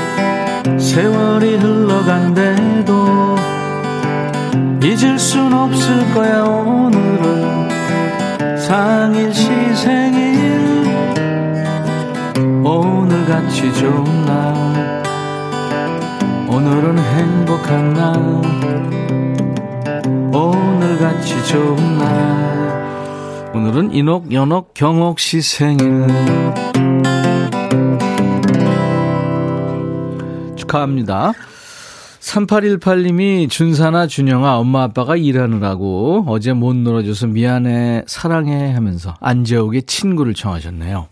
세월이 0.79 1.57
흘러간대도 1.57 3.37
잊을 4.83 5.19
순 5.19 5.53
없을 5.53 6.12
거야 6.12 6.43
오늘은. 6.45 7.69
상일 8.59 9.33
시 9.33 9.49
생일 9.75 10.87
오늘같이 12.62 13.73
좋은 13.73 14.27
날. 14.27 15.03
오늘은 16.49 16.99
행복한 16.99 17.95
날 17.95 18.15
인옥 23.99 24.33
연옥 24.33 24.75
경옥 24.75 25.19
씨 25.19 25.43
생일 25.43 26.07
축하합니다 30.55 31.33
3818님이 32.21 33.50
준사나 33.50 34.07
준영아 34.07 34.57
엄마 34.59 34.85
아빠가 34.85 35.17
일하느라고 35.17 36.26
어제 36.28 36.52
못 36.52 36.76
놀아줘서 36.76 37.26
미안해 37.26 38.05
사랑해 38.07 38.73
하면서 38.73 39.17
안재욱의 39.19 39.83
친구를 39.85 40.35
청하셨네요. 40.35 41.09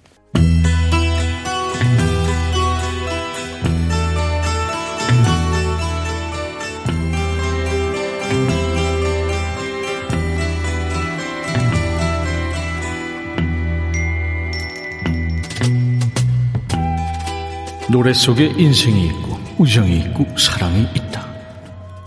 노래 17.89 18.13
속에 18.13 18.47
인생이 18.47 19.07
있고 19.07 19.39
우정이 19.59 19.99
있고 20.01 20.27
사랑이 20.37 20.89
있다. 20.97 21.25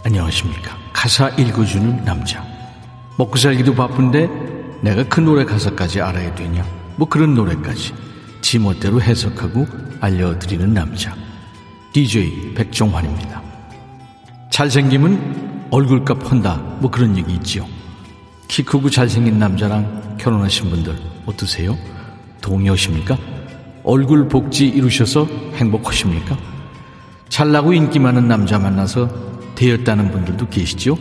안녕하십니까. 0.03 0.77
가사 0.91 1.29
읽어주는 1.29 2.03
남자. 2.03 2.45
먹고 3.17 3.37
살기도 3.37 3.73
바쁜데 3.73 4.29
내가 4.81 5.03
그 5.03 5.21
노래 5.21 5.45
가사까지 5.45 6.01
알아야 6.01 6.35
되냐. 6.35 6.65
뭐 6.97 7.07
그런 7.07 7.33
노래까지 7.33 7.93
지멋대로 8.41 9.01
해석하고 9.01 9.67
알려드리는 10.01 10.73
남자. 10.73 11.15
DJ 11.93 12.53
백종환입니다. 12.55 13.41
잘생김은 14.51 15.67
얼굴값 15.71 16.29
한다. 16.29 16.57
뭐 16.79 16.91
그런 16.91 17.17
얘기 17.17 17.33
있지요. 17.35 17.65
키 18.49 18.63
크고 18.63 18.89
잘생긴 18.89 19.39
남자랑 19.39 20.17
결혼하신 20.19 20.71
분들 20.71 20.97
어떠세요? 21.25 21.77
동의하십니까? 22.41 23.17
얼굴 23.83 24.27
복지 24.27 24.67
이루셔서 24.67 25.25
행복하십니까? 25.55 26.37
잘나고 27.29 27.73
인기 27.73 27.99
많은 27.99 28.27
남자 28.27 28.59
만나서 28.59 29.09
되었다는 29.55 30.11
분들도 30.11 30.47
계시죠? 30.49 30.97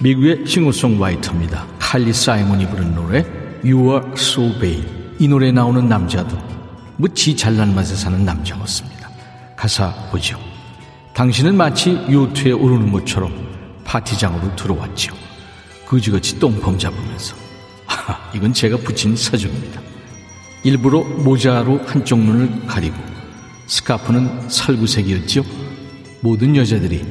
미국의 0.00 0.46
싱어송라이터입니다. 0.46 1.66
칼리 1.78 2.12
사이먼이 2.12 2.68
부른 2.68 2.94
노래 2.94 3.24
You 3.64 3.90
Are 3.90 4.12
So 4.12 4.58
Bad 4.58 4.86
이 5.18 5.26
노래에 5.26 5.52
나오는 5.52 5.88
남자도 5.88 6.36
무지 6.96 7.36
잘난 7.36 7.74
맛에 7.74 7.94
사는 7.96 8.24
남자였습니다. 8.24 9.08
가사 9.56 9.92
보죠. 10.10 10.38
당신은 11.14 11.56
마치 11.56 11.92
요트에 12.10 12.52
오르는 12.52 12.92
것처럼 12.92 13.32
파티장으로 13.84 14.54
들어왔죠. 14.54 15.14
그지같이 15.86 16.38
똥폼 16.38 16.78
잡으면서. 16.78 17.34
하, 17.86 18.16
이건 18.34 18.52
제가 18.52 18.76
붙인 18.76 19.16
사정입니다. 19.16 19.87
일부러 20.68 21.00
모자로 21.00 21.80
한쪽 21.86 22.18
눈을 22.18 22.66
가리고 22.66 22.94
스카프는 23.68 24.50
살구색이었죠. 24.50 25.42
모든 26.20 26.54
여자들이 26.54 27.06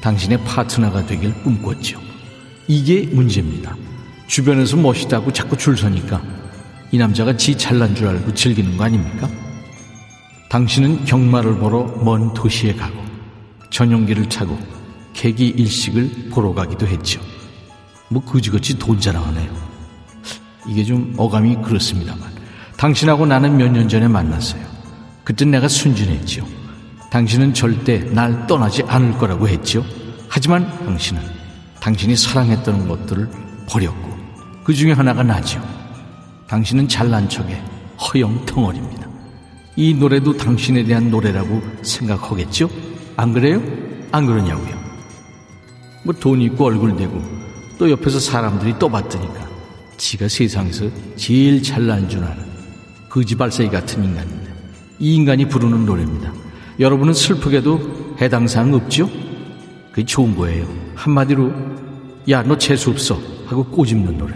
당신의 0.00 0.42
파트너가 0.42 1.06
되길 1.06 1.32
꿈꿨죠. 1.44 2.00
이게 2.66 3.06
문제입니다. 3.06 3.76
주변에서 4.26 4.76
멋있다고 4.76 5.32
자꾸 5.32 5.56
줄 5.56 5.76
서니까 5.76 6.20
이 6.90 6.98
남자가 6.98 7.36
지 7.36 7.56
잘난 7.56 7.94
줄 7.94 8.08
알고 8.08 8.34
즐기는 8.34 8.76
거 8.76 8.82
아닙니까? 8.82 9.28
당신은 10.48 11.04
경마를 11.04 11.58
보러 11.58 11.84
먼 12.02 12.34
도시에 12.34 12.74
가고 12.74 12.96
전용기를 13.70 14.28
타고 14.28 14.58
계기 15.12 15.46
일식을 15.46 16.30
보러 16.30 16.52
가기도 16.52 16.88
했죠. 16.88 17.20
뭐 18.08 18.24
그지같이 18.24 18.76
돈 18.80 18.98
자랑하네요. 18.98 19.54
이게 20.66 20.82
좀 20.82 21.14
어감이 21.16 21.62
그렇습니다만 21.62 22.45
당신하고 22.76 23.26
나는 23.26 23.56
몇 23.56 23.68
년 23.70 23.88
전에 23.88 24.06
만났어요. 24.08 24.62
그때 25.24 25.44
내가 25.44 25.68
순진했죠. 25.68 26.46
당신은 27.10 27.54
절대 27.54 27.98
날 27.98 28.46
떠나지 28.46 28.82
않을 28.82 29.16
거라고 29.18 29.48
했죠. 29.48 29.84
하지만 30.28 30.68
당신은 30.84 31.22
당신이 31.80 32.16
사랑했던 32.16 32.88
것들을 32.88 33.28
버렸고 33.68 34.16
그 34.64 34.74
중에 34.74 34.92
하나가 34.92 35.22
나죠. 35.22 35.60
당신은 36.48 36.88
잘난 36.88 37.28
척에 37.28 37.60
허영 38.00 38.44
덩어리입니다. 38.44 39.06
이 39.76 39.94
노래도 39.94 40.36
당신에 40.36 40.84
대한 40.84 41.10
노래라고 41.10 41.62
생각하겠죠? 41.82 42.68
안 43.16 43.32
그래요? 43.32 43.62
안 44.12 44.26
그러냐고요? 44.26 44.76
뭐 46.04 46.14
돈 46.20 46.40
있고 46.42 46.66
얼굴 46.66 46.96
되고 46.96 47.20
또 47.78 47.90
옆에서 47.90 48.20
사람들이 48.20 48.78
떠봤더니까 48.78 49.46
지가 49.96 50.28
세상에서 50.28 50.88
제일 51.16 51.62
잘난 51.62 52.08
줄 52.08 52.22
아는 52.24 52.45
거지발사이 53.08 53.68
같은 53.70 54.04
인간입니다. 54.04 54.52
이 54.98 55.14
인간이 55.14 55.48
부르는 55.48 55.86
노래입니다. 55.86 56.32
여러분은 56.80 57.14
슬프게도 57.14 58.16
해당 58.20 58.46
사항 58.46 58.74
없죠? 58.74 59.10
그게 59.90 60.04
좋은 60.04 60.36
거예요. 60.36 60.66
한마디로 60.94 61.52
야 62.28 62.42
너 62.42 62.58
재수 62.58 62.90
없어 62.90 63.18
하고 63.46 63.64
꼬집는 63.64 64.18
노래. 64.18 64.34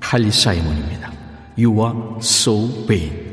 칼리 0.00 0.30
사이먼입니다. 0.30 1.12
You 1.58 1.74
are 1.84 1.98
so 2.20 2.68
vain. 2.86 3.27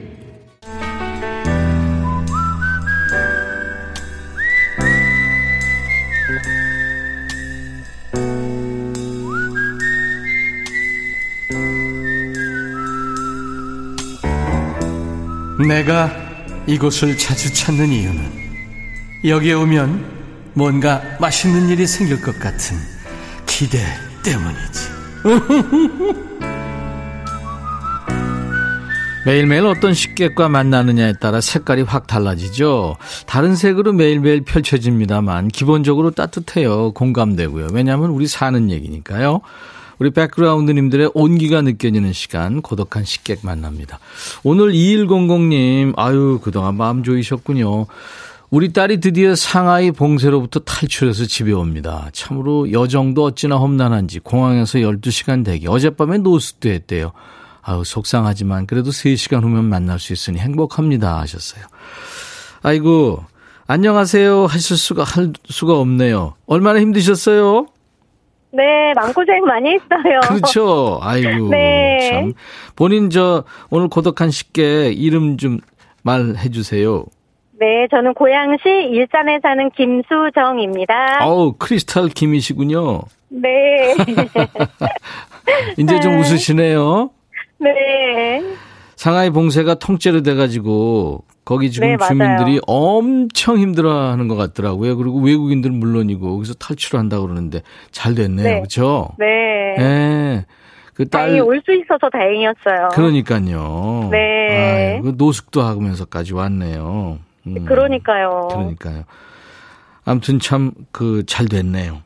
내가 15.64 16.12
이곳을 16.68 17.18
자주 17.18 17.54
찾는 17.54 17.90
이유는 17.90 18.46
여기에 19.24 19.54
오면 19.54 20.16
뭔가 20.54 21.02
맛있는 21.20 21.70
일이 21.70 21.88
생길 21.88 22.22
것 22.22 22.38
같은 22.40 22.78
기대 23.46 23.80
때문이지. 24.24 24.96
매일매일 29.26 29.66
어떤 29.66 29.94
식객과 29.96 30.50
만나느냐에 30.50 31.14
따라 31.14 31.42
색깔이 31.42 31.82
확 31.82 32.06
달라지죠. 32.06 32.98
다른 33.26 33.56
색으로 33.56 33.92
매일매일 33.94 34.42
펼쳐집니다만 34.42 35.48
기본적으로 35.48 36.12
따뜻해요. 36.12 36.92
공감되고요. 36.92 37.70
왜냐하면 37.74 38.12
우리 38.12 38.28
사는 38.28 38.70
얘기니까요. 38.70 39.42
우리 40.00 40.12
백그라운드님들의 40.12 41.12
온기가 41.14 41.62
느껴지는 41.62 42.14
시간 42.14 42.62
고독한 42.62 43.06
식객 43.06 43.40
만납니다. 43.44 44.00
오늘 44.44 44.74
2100님 44.74 45.94
아유 45.98 46.40
그동안 46.42 46.76
마음 46.76 47.04
조이셨군요. 47.04 47.88
우리 48.52 48.72
딸이 48.72 49.00
드디어 49.00 49.36
상하이 49.36 49.92
봉쇄로부터 49.92 50.60
탈출해서 50.62 51.26
집에 51.26 51.52
옵니다. 51.52 52.10
참으로 52.14 52.72
여정도 52.72 53.24
어찌나 53.24 53.58
험난한지 53.58 54.20
공항에서 54.20 54.80
12시간 54.80 55.44
대기 55.44 55.68
어젯밤에 55.68 56.20
노숙도 56.20 56.70
했대요. 56.70 57.12
아우, 57.62 57.84
속상하지만 57.84 58.68
그래도 58.68 58.92
3시간 58.92 59.42
후면 59.42 59.66
만날 59.66 60.00
수 60.00 60.14
있으니 60.14 60.40
행복합니다. 60.40 61.20
하셨어요. 61.20 61.66
아이고, 62.62 63.24
안녕하세요. 63.66 64.46
하실 64.46 64.78
수가, 64.78 65.04
할 65.04 65.34
수가 65.50 65.80
없네요. 65.80 66.36
얼마나 66.46 66.80
힘드셨어요? 66.80 67.66
네, 68.56 68.94
마음고생 68.96 69.44
많이 69.46 69.74
했어요. 69.74 70.20
그렇죠. 70.28 71.00
아이고. 71.04 71.50
네. 71.50 72.10
참. 72.12 72.34
본인 72.76 73.10
저, 73.10 73.44
오늘 73.70 73.90
고독한 73.90 74.32
식객 74.32 74.98
이름 74.98 75.38
좀 75.38 75.60
말해 76.04 76.50
주세요. 76.50 77.06
네, 77.60 77.88
저는 77.90 78.14
고양시 78.14 78.62
일산에 78.66 79.40
사는 79.42 79.70
김수정입니다. 79.72 81.26
어우, 81.26 81.54
크리스탈 81.58 82.10
김이시군요. 82.10 83.02
네. 83.30 83.96
이제 85.78 86.00
좀 86.00 86.18
웃으시네요. 86.20 87.10
네. 87.60 88.44
상하이 88.96 89.30
봉쇄가 89.30 89.76
통째로 89.76 90.22
돼가지고 90.22 91.24
거기 91.46 91.70
지금 91.72 91.90
네, 91.96 91.98
주민들이 92.08 92.60
엄청 92.66 93.58
힘들어하는 93.60 94.28
것 94.28 94.36
같더라고요. 94.36 94.98
그리고 94.98 95.20
외국인들 95.22 95.70
은 95.72 95.80
물론이고 95.80 96.28
거기서 96.34 96.56
탈출한다고 96.56 97.24
그러는데 97.24 97.62
잘 97.92 98.16
됐네요, 98.16 98.44
네. 98.44 98.56
그렇죠? 98.58 99.10
네. 99.20 99.76
네. 99.78 100.46
그 100.96 101.08
딸. 101.08 101.40
올수 101.42 101.72
있어서 101.74 102.10
다행이었어요. 102.12 102.90
그러니까요. 102.94 104.10
네. 104.12 105.00
아유, 105.04 105.14
노숙도 105.18 105.62
하면서까지 105.62 106.34
왔네요. 106.34 107.20
음. 107.48 107.66
그러니까요. 107.66 108.48
그러니까요. 108.52 109.04
아무튼 110.06 110.40
참 110.40 110.72
그 110.92 111.24
잘 111.28 111.48
됐네요. 111.48 112.02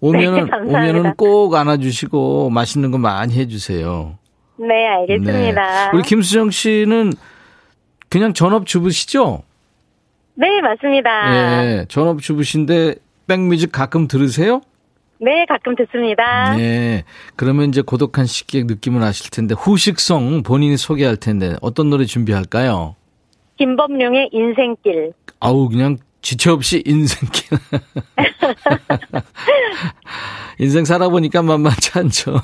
오면은 0.00 0.44
네, 0.44 0.50
오면은 0.68 1.14
꼭 1.16 1.54
안아주시고 1.54 2.50
맛있는 2.50 2.90
거 2.90 2.98
많이 2.98 3.34
해주세요. 3.34 4.18
네, 4.58 4.86
알겠습니다. 4.88 5.90
네. 5.90 5.96
우리 5.96 6.02
김수정 6.02 6.50
씨는 6.50 7.12
그냥 8.14 8.32
전업주부시죠? 8.32 9.42
네, 10.36 10.60
맞습니다. 10.60 11.30
네, 11.32 11.84
전업주부신데 11.88 12.94
백뮤직 13.26 13.72
가끔 13.72 14.06
들으세요? 14.06 14.60
네, 15.18 15.44
가끔 15.48 15.74
듣습니다. 15.74 16.54
네. 16.56 17.02
그러면 17.34 17.70
이제 17.70 17.82
고독한 17.82 18.26
식객 18.26 18.66
느낌을 18.66 19.02
아실 19.02 19.32
텐데 19.32 19.56
후식성 19.58 20.44
본인이 20.44 20.76
소개할 20.76 21.16
텐데 21.16 21.56
어떤 21.60 21.90
노래 21.90 22.04
준비할까요? 22.04 22.94
김범룡의 23.58 24.28
인생길. 24.30 25.12
아우 25.40 25.68
그냥 25.68 25.96
지체 26.22 26.50
없이 26.50 26.84
인생길. 26.86 27.58
인생 30.60 30.84
살아보니까 30.84 31.42
만만치 31.42 31.98
않죠. 31.98 32.40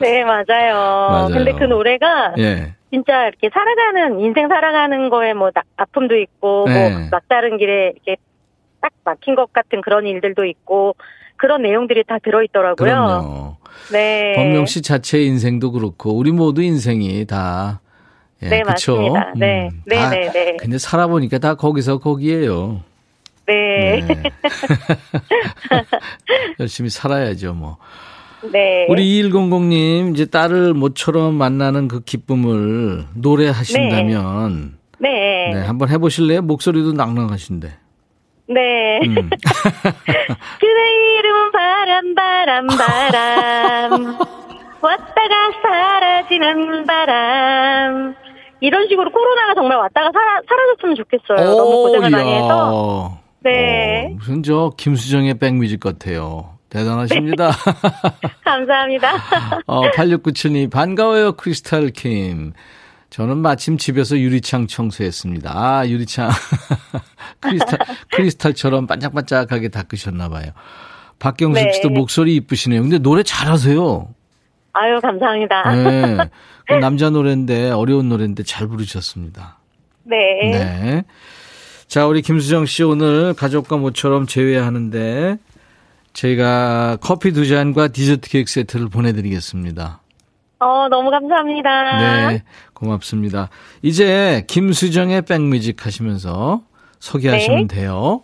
네, 0.00 0.24
맞아요. 0.24 1.08
맞아요. 1.10 1.28
근데 1.28 1.52
그 1.52 1.64
노래가 1.64 2.34
예. 2.38 2.74
진짜 2.90 3.28
이렇게 3.28 3.50
살아가는 3.52 4.20
인생 4.20 4.48
살아가는 4.48 5.08
거에 5.10 5.34
뭐 5.34 5.50
나, 5.50 5.62
아픔도 5.76 6.16
있고 6.16 6.64
뭐 6.64 6.66
네. 6.66 6.90
뭐 6.90 7.08
막다른 7.10 7.58
길에 7.58 7.92
이렇게 7.94 8.16
딱 8.80 8.92
막힌 9.04 9.34
것 9.34 9.52
같은 9.52 9.80
그런 9.80 10.06
일들도 10.06 10.44
있고 10.44 10.96
그런 11.36 11.62
내용들이 11.62 12.04
다 12.04 12.18
들어 12.18 12.42
있더라고요. 12.42 12.74
그럼요. 12.76 13.56
네. 13.92 14.34
범명 14.36 14.66
씨 14.66 14.82
자체의 14.82 15.26
인생도 15.26 15.72
그렇고 15.72 16.16
우리 16.16 16.32
모두 16.32 16.62
인생이 16.62 17.26
다 17.26 17.80
예, 18.42 18.48
네, 18.48 18.62
그쵸? 18.62 18.96
맞습니다. 18.96 19.32
네. 19.36 19.68
음, 19.72 19.82
네, 19.86 20.08
네, 20.08 20.32
네. 20.32 20.56
근데 20.58 20.78
살아보니까 20.78 21.38
다 21.38 21.54
거기서 21.54 21.98
거기에요. 21.98 22.82
네. 23.46 24.00
네. 24.00 24.22
열심히 26.60 26.90
살아야죠, 26.90 27.54
뭐. 27.54 27.78
네. 28.52 28.86
우리 28.88 29.22
2100님, 29.22 30.14
이제 30.14 30.26
딸을 30.26 30.74
모처럼 30.74 31.34
만나는 31.34 31.88
그 31.88 32.00
기쁨을 32.00 33.04
노래하신다면. 33.14 34.76
네. 34.98 35.10
네. 35.10 35.50
네 35.54 35.66
한번 35.66 35.88
해 35.90 35.98
보실래요? 35.98 36.42
목소리도 36.42 36.92
낭낭하신데. 36.92 37.68
네. 38.48 39.00
음. 39.04 39.14
그대 39.34 40.80
이름 41.18 41.52
바람, 41.52 42.14
바람, 42.14 42.66
바람. 42.66 44.18
왔다가 44.80 45.50
사라지는 45.62 46.86
바람. 46.86 48.14
이런 48.60 48.88
식으로 48.88 49.10
코로나가 49.10 49.54
정말 49.54 49.78
왔다가 49.78 50.10
사라, 50.12 50.40
사라졌으면 50.48 50.96
좋겠어요. 50.96 51.50
오, 51.50 51.56
너무 51.56 51.76
고생을 51.82 52.12
야. 52.12 52.16
많이 52.16 52.32
해서. 52.32 53.18
네. 53.40 54.10
오, 54.12 54.14
무슨 54.14 54.42
저 54.42 54.72
김수정의 54.76 55.34
백뮤직 55.38 55.80
같아요. 55.80 56.55
대단하십니다. 56.76 57.52
감사합니다. 58.44 59.12
어, 59.66 59.90
8697님, 59.90 60.70
반가워요, 60.70 61.32
크리스탈 61.32 61.88
킴. 61.90 62.52
저는 63.08 63.38
마침 63.38 63.78
집에서 63.78 64.18
유리창 64.18 64.66
청소했습니다. 64.66 65.50
아, 65.54 65.88
유리창. 65.88 66.28
크리스탈, 67.40 67.78
크리스탈처럼 68.12 68.86
반짝반짝하게 68.86 69.68
닦으셨나봐요. 69.68 70.52
박경숙 71.18 71.72
씨도 71.74 71.88
네. 71.88 71.94
목소리 71.94 72.36
이쁘시네요. 72.36 72.82
근데 72.82 72.98
노래 72.98 73.22
잘하세요. 73.22 74.08
아유, 74.74 75.00
감사합니다. 75.00 75.74
네. 75.74 76.16
그 76.66 76.74
남자 76.74 77.08
노래인데, 77.08 77.70
어려운 77.70 78.10
노래인데 78.10 78.42
잘 78.42 78.66
부르셨습니다. 78.66 79.58
네. 80.02 80.16
네. 80.42 81.04
자, 81.88 82.06
우리 82.06 82.20
김수정 82.20 82.66
씨 82.66 82.82
오늘 82.82 83.32
가족과 83.32 83.78
모처럼 83.78 84.26
제외하는데, 84.26 85.38
저희가 86.16 86.96
커피 87.02 87.32
두 87.32 87.46
잔과 87.46 87.88
디저트 87.88 88.30
케이크 88.30 88.50
세트를 88.50 88.88
보내드리겠습니다. 88.88 90.00
어, 90.58 90.88
너무 90.88 91.10
감사합니다. 91.10 92.28
네, 92.30 92.42
고맙습니다. 92.72 93.50
이제 93.82 94.44
김수정의 94.46 95.22
백뮤직 95.22 95.84
하시면서 95.84 96.62
소개하시면 97.00 97.66
네. 97.68 97.74
돼요. 97.74 98.22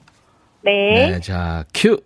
네. 0.62 1.10
네, 1.10 1.20
자, 1.20 1.64
큐. 1.74 2.00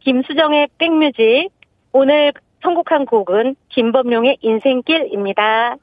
김수정의 0.00 0.68
백뮤직. 0.78 1.50
오늘 1.90 2.32
선곡한 2.62 3.06
곡은 3.06 3.56
김범용의 3.70 4.38
인생길입니다. 4.42 5.76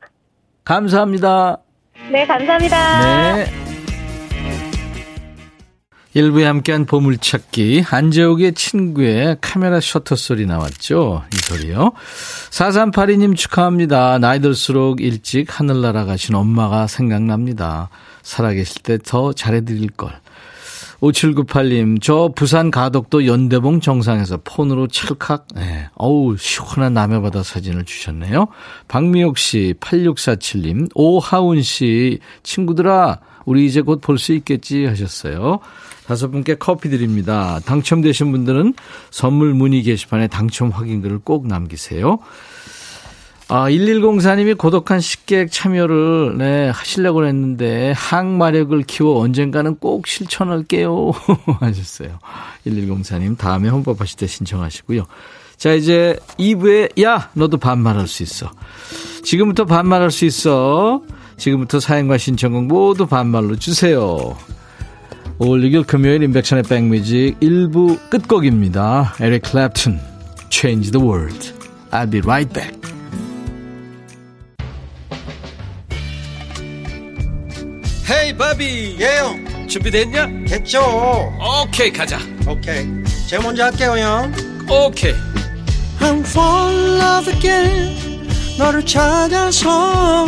감사합니다. 0.63 1.58
네, 2.12 2.25
감사합니다. 2.25 3.36
네. 3.36 3.64
일부에 6.15 6.45
함께한 6.45 6.86
보물찾기 6.86 7.82
한재욱의 7.82 8.54
친구의 8.54 9.36
카메라 9.41 9.82
셔터 9.82 10.15
소리 10.15 10.45
나왔죠. 10.45 11.23
이 11.34 11.36
소리요. 11.36 11.91
4382님 12.51 13.36
축하합니다. 13.36 14.17
나이 14.19 14.39
들수록 14.39 15.01
일찍 15.01 15.60
하늘 15.60 15.82
날아가신 15.82 16.34
엄마가 16.34 16.88
생각납니다. 16.88 17.89
살아계실 18.23 18.84
때 18.84 18.97
더 18.97 19.34
잘해드릴 19.34 19.89
걸. 19.89 20.13
5798님, 21.01 22.01
저 22.01 22.32
부산 22.34 22.71
가덕도 22.71 23.28
연대봉 23.28 23.82
정상에서 23.82 24.39
폰으로 24.41 24.88
찰칵, 24.88 25.47
네, 25.56 25.89
어우, 25.95 26.38
시원한 26.38 26.93
남해바다 26.93 27.43
사진을 27.43 27.84
주셨네요. 27.84 28.47
박미옥 28.88 29.38
씨, 29.38 29.73
8647님, 29.82 30.89
오하운 30.95 31.62
씨, 31.62 32.19
친구들아, 32.43 33.19
우리 33.45 33.65
이제 33.65 33.81
곧 33.81 34.01
볼 34.01 34.17
수 34.17 34.34
있겠지 34.34 34.86
하셨어요. 34.86 35.60
다섯 36.08 36.29
분께 36.29 36.55
커피 36.55 36.89
드립니다. 36.89 37.60
당첨되신 37.65 38.31
분들은 38.31 38.73
선물 39.12 39.53
문의 39.53 39.81
게시판에 39.84 40.27
당첨 40.27 40.69
확인글을 40.69 41.19
꼭 41.23 41.47
남기세요. 41.47 42.19
아, 43.47 43.69
1104님이 43.69 44.58
고독한 44.58 44.99
식객 44.99 45.51
참여를, 45.51 46.36
네, 46.39 46.69
하시려고 46.69 47.25
했는데, 47.27 47.93
항마력을 47.95 48.81
키워 48.84 49.19
언젠가는 49.19 49.75
꼭 49.75 50.08
실천할게요. 50.08 51.12
하셨어요. 51.62 52.17
1104님, 52.65 53.38
다음에 53.38 53.69
혼밥하실 53.69 54.17
때 54.17 54.25
신청하시고요. 54.25 55.05
자, 55.58 55.73
이제 55.73 56.17
2부에, 56.39 56.99
야! 57.03 57.29
너도 57.34 57.58
반말할 57.58 58.08
수 58.08 58.23
있어. 58.23 58.49
지금부터 59.23 59.65
반말할 59.65 60.10
수 60.10 60.25
있어. 60.25 61.03
지금부터 61.38 61.80
사연과 61.80 62.17
신청곡 62.17 62.65
모두 62.65 63.06
반말로 63.06 63.56
주세요. 63.58 64.36
5월 65.39 65.63
6일 65.69 65.86
금요일 65.86 66.24
인백션의 66.24 66.63
백뮤직 66.63 67.39
1부 67.41 68.10
끝곡입니다. 68.10 69.15
에릭 69.19 69.43
클랩튼, 69.43 70.00
Change 70.50 70.91
the 70.91 71.06
World. 71.06 71.54
I'll 71.91 72.10
be 72.10 72.21
right 72.21 72.52
back. 72.54 72.86
헤이 78.10 78.38
바비 78.38 78.98
예영 79.00 79.67
준비됐냐? 79.67 80.28
됐죠 80.48 80.80
오케이 81.63 81.91
가자 81.91 82.19
오케이 82.48 82.86
제가 83.28 83.41
먼저 83.41 83.63
할게요 83.63 83.98
형 83.98 84.32
오케이 84.69 85.13
I'm 86.00 86.19
fall 86.19 86.76
in 86.76 87.00
love 87.00 87.34
again 87.34 88.28
너를 88.60 88.86
찾아서 88.86 90.28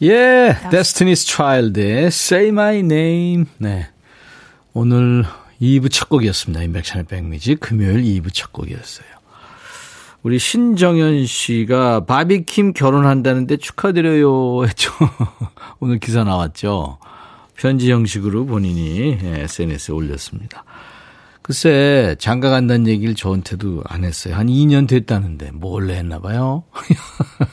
예, 0.00 0.56
Destiny's 0.70 1.26
Child의 1.26 2.06
Say 2.06 2.48
My 2.48 2.78
Name. 2.78 3.46
네. 3.58 3.88
오늘 4.72 5.24
2부 5.60 5.90
첫 5.90 6.08
곡이었습니다. 6.08 6.62
임백천의 6.62 7.06
백뮤직 7.06 7.58
금요일 7.58 8.02
2부 8.04 8.32
첫 8.32 8.52
곡이었어요. 8.52 9.08
우리 10.22 10.38
신정현 10.38 11.26
씨가 11.26 12.04
바비킴 12.04 12.74
결혼한다는데 12.74 13.56
축하드려요 13.56 14.64
했죠. 14.66 14.92
오늘 15.80 15.98
기사 15.98 16.22
나왔죠. 16.22 16.98
편지 17.56 17.90
형식으로 17.90 18.46
본인이 18.46 19.18
SNS에 19.20 19.92
올렸습니다. 19.92 20.64
글쎄, 21.42 22.14
장가 22.20 22.50
간다는 22.50 22.86
얘기를 22.86 23.16
저한테도 23.16 23.82
안 23.88 24.04
했어요. 24.04 24.36
한 24.36 24.46
2년 24.46 24.86
됐다는데 24.86 25.50
몰래 25.52 25.96
했나 25.96 26.20
봐요. 26.20 26.62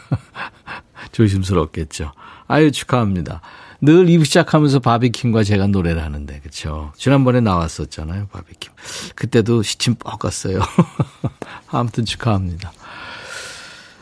조심스럽겠죠. 1.12 2.12
아유, 2.48 2.72
축하합니다. 2.72 3.42
늘입 3.82 4.26
시작하면서 4.26 4.80
바비킴과 4.80 5.44
제가 5.44 5.68
노래를 5.68 6.04
하는데, 6.04 6.40
그쵸. 6.42 6.92
지난번에 6.98 7.42
나왔었잖아요, 7.42 8.28
바비킴. 8.28 8.72
그때도 9.16 9.64
시침 9.64 9.96
뻑갔어요. 9.96 10.60
아무튼 11.70 12.06
축하합니다. 12.06 12.72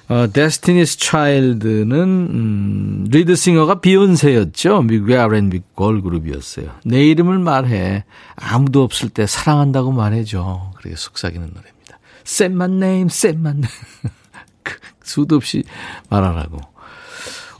어, 0.09 0.27
Destiny's 0.27 0.99
Child는 0.99 2.01
음, 2.01 3.07
리드싱어가 3.09 3.79
비욘세였죠. 3.79 4.81
미국의 4.83 5.17
R&B 5.17 5.61
걸그룹이었어요. 5.75 6.69
내 6.85 7.05
이름을 7.07 7.39
말해. 7.39 8.03
아무도 8.35 8.83
없을 8.83 9.09
때 9.09 9.25
사랑한다고 9.25 9.91
말해줘. 9.91 10.73
그렇게 10.75 10.95
속삭이는 10.95 11.47
노래입니다. 11.47 11.99
Say 12.27 12.53
my 12.53 12.69
name, 12.69 13.07
say 13.09 13.35
my 13.35 13.53
name. 13.53 13.69
수도 15.03 15.37
없이 15.37 15.63
말하라고. 16.09 16.72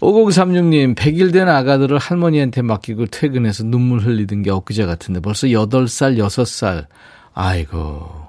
5036님, 0.04 0.96
100일 0.96 1.32
된 1.32 1.48
아가들을 1.48 1.98
할머니한테 1.98 2.62
맡기고 2.62 3.06
퇴근해서 3.08 3.64
눈물 3.64 4.00
흘리던 4.00 4.44
게 4.44 4.52
엊그제 4.52 4.86
같은데 4.86 5.22
벌써 5.22 5.48
8살, 5.48 6.18
6살. 6.18 6.88
아이고. 7.34 8.24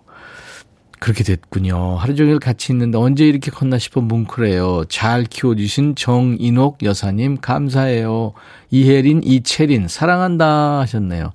그렇게 1.00 1.24
됐군요. 1.24 1.96
하루 1.96 2.14
종일 2.14 2.38
같이 2.38 2.72
있는데 2.72 2.96
언제 2.96 3.26
이렇게 3.26 3.50
컸나 3.50 3.78
싶어 3.78 4.00
뭉클해요. 4.00 4.84
잘 4.88 5.24
키워주신 5.24 5.96
정인옥 5.96 6.82
여사님 6.82 7.38
감사해요. 7.40 8.32
이혜린, 8.70 9.22
이채린 9.22 9.88
사랑한다 9.88 10.80
하셨네요. 10.80 11.32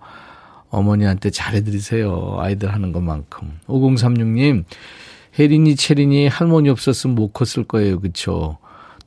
어머니한테 0.69 1.30
잘해드리세요. 1.30 2.38
아이들 2.39 2.73
하는 2.73 2.91
것만큼. 2.93 3.60
5036님, 3.67 4.63
혜린이, 5.38 5.75
채린이 5.75 6.28
할머니 6.28 6.69
없었으면 6.69 7.15
못 7.15 7.34
컸을 7.34 7.67
거예요. 7.67 7.99
그쵸? 7.99 8.58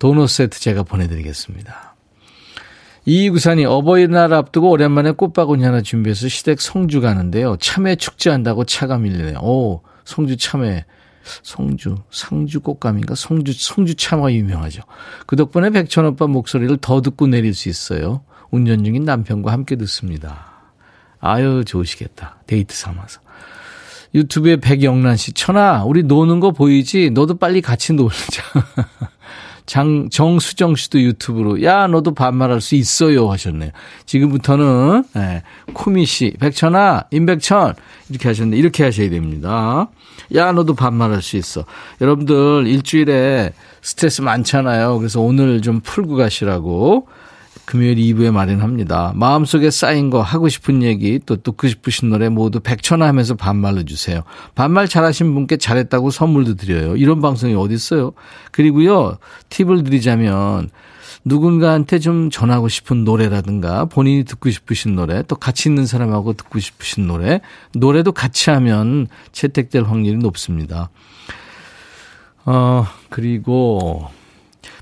도넛 0.03 0.29
세트 0.31 0.59
제가 0.59 0.83
보내드리겠습니다. 0.83 1.95
이구산이 3.05 3.67
어버이날 3.67 4.35
앞두고 4.35 4.69
오랜만에 4.71 5.13
꽃바구니 5.13 5.63
하나 5.63 5.81
준비해서 5.81 6.27
시댁 6.27 6.61
성주 6.61 7.01
가는데요. 7.01 7.57
참외 7.61 7.95
축제한다고 7.95 8.65
차가 8.65 8.99
밀리네요. 8.99 9.39
오, 9.39 9.83
성주 10.05 10.39
참외, 10.39 10.87
성주, 11.45 11.99
상주 12.11 12.63
꽃감인가? 12.63 13.15
성주, 13.15 13.53
성주 13.53 13.95
참외 13.95 14.35
유명하죠. 14.35 14.83
그 15.29 15.37
덕분에 15.37 15.71
백천 15.71 16.05
오빠 16.05 16.27
목소리를 16.27 16.79
더 16.79 17.01
듣고 17.01 17.29
내릴 17.29 17.55
수 17.55 17.69
있어요. 17.69 18.25
운전 18.51 18.83
중인 18.83 19.05
남편과 19.05 19.53
함께 19.53 19.77
듣습니다. 19.77 20.73
아유, 21.21 21.63
좋으시겠다. 21.65 22.39
데이트 22.49 22.75
삼아서. 22.75 23.21
유튜브에 24.17 24.57
백영란 24.57 25.17
씨, 25.17 25.33
천아, 25.33 25.85
우리 25.85 26.03
노는 26.03 26.41
거 26.41 26.51
보이지? 26.51 27.11
너도 27.11 27.39
빨리 27.39 27.61
같이 27.61 27.93
놀자. 27.93 28.43
장, 29.67 30.09
정수정 30.11 30.75
씨도 30.77 31.01
유튜브로, 31.01 31.63
야, 31.63 31.87
너도 31.87 32.15
반말할 32.15 32.61
수 32.61 32.75
있어요. 32.75 33.31
하셨네요. 33.31 33.71
지금부터는, 34.07 35.05
네, 35.15 35.43
쿠미 35.73 36.05
씨, 36.05 36.35
백천아, 36.41 37.05
임백천, 37.11 37.75
이렇게 38.11 38.29
하셨는데, 38.29 38.57
이렇게 38.59 38.85
하셔야 38.85 39.09
됩니다. 39.11 39.89
야, 40.35 40.53
너도 40.53 40.75
반말할 40.75 41.23
수 41.23 41.37
있어. 41.37 41.65
여러분들, 42.01 42.67
일주일에 42.67 43.53
스트레스 43.81 44.21
많잖아요. 44.21 44.99
그래서 44.99 45.21
오늘 45.21 45.63
좀 45.63 45.81
풀고 45.81 46.17
가시라고. 46.17 47.07
금요일 47.73 47.97
2부에 47.97 48.31
마련합니다. 48.31 49.15
마음속에 49.17 49.71
쌓인 49.71 50.11
거 50.11 50.21
하고 50.21 50.51
싶은 50.51 50.83
얘기 50.83 51.19
또 51.25 51.37
듣고 51.37 51.69
싶으신 51.69 52.11
노래 52.11 52.29
모두 52.29 52.61
백천하면서 52.61 53.37
반말로 53.37 53.83
주세요. 53.85 54.25
반말 54.55 54.87
잘하신 54.87 55.33
분께 55.33 55.57
잘했다고 55.57 56.11
선물도 56.11 56.57
드려요. 56.57 56.97
이런 56.97 57.23
방송이 57.23 57.55
어디 57.55 57.73
있어요? 57.73 58.13
그리고요 58.51 59.17
팁을 59.49 59.85
드리자면 59.85 60.69
누군가한테 61.25 61.99
좀 61.99 62.29
전하고 62.29 62.69
싶은 62.69 63.05
노래라든가 63.05 63.87
본인이 63.87 64.25
듣고 64.25 64.51
싶으신 64.51 64.95
노래 64.95 65.23
또 65.23 65.35
같이 65.35 65.71
있는 65.71 65.87
사람하고 65.87 66.35
듣고 66.35 66.59
싶으신 66.59 67.07
노래 67.07 67.41
노래도 67.75 68.13
같이 68.13 68.51
하면 68.51 69.07
채택될 69.33 69.85
확률이 69.85 70.19
높습니다. 70.19 70.91
어 72.45 72.87
그리고 73.09 74.11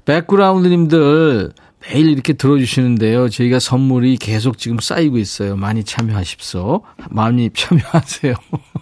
백그라운드님들 0.07 1.53
매일 1.83 2.09
이렇게 2.09 2.33
들어주시는데요. 2.35 3.29
저희가 3.29 3.59
선물이 3.59 4.19
계속 4.19 4.59
지금 4.59 4.79
쌓이고 4.79 5.19
있어요. 5.19 5.57
많이 5.57 5.83
참여하십시오. 5.83 6.83
많이 7.11 7.51
참여하세요. 7.51 8.35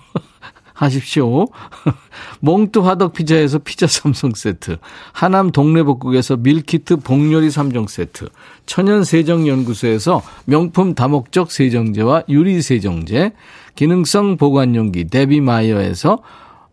하십시오. 0.78 1.46
몽뚜 2.40 2.87
화덕 2.87 3.12
피자에서 3.12 3.58
피자 3.58 3.87
3성 3.87 4.37
세트, 4.37 4.78
하남 5.12 5.50
동네복국에서 5.50 6.37
밀키트 6.37 6.98
복요리 6.98 7.48
3종 7.48 7.88
세트, 7.88 8.28
천연 8.64 9.02
세정 9.02 9.48
연구소에서 9.48 10.22
명품 10.44 10.94
다목적 10.94 11.50
세정제와 11.50 12.24
유리 12.28 12.62
세정제, 12.62 13.32
기능성 13.74 14.37
보관용기 14.37 15.08
데비마이어에서 15.08 16.22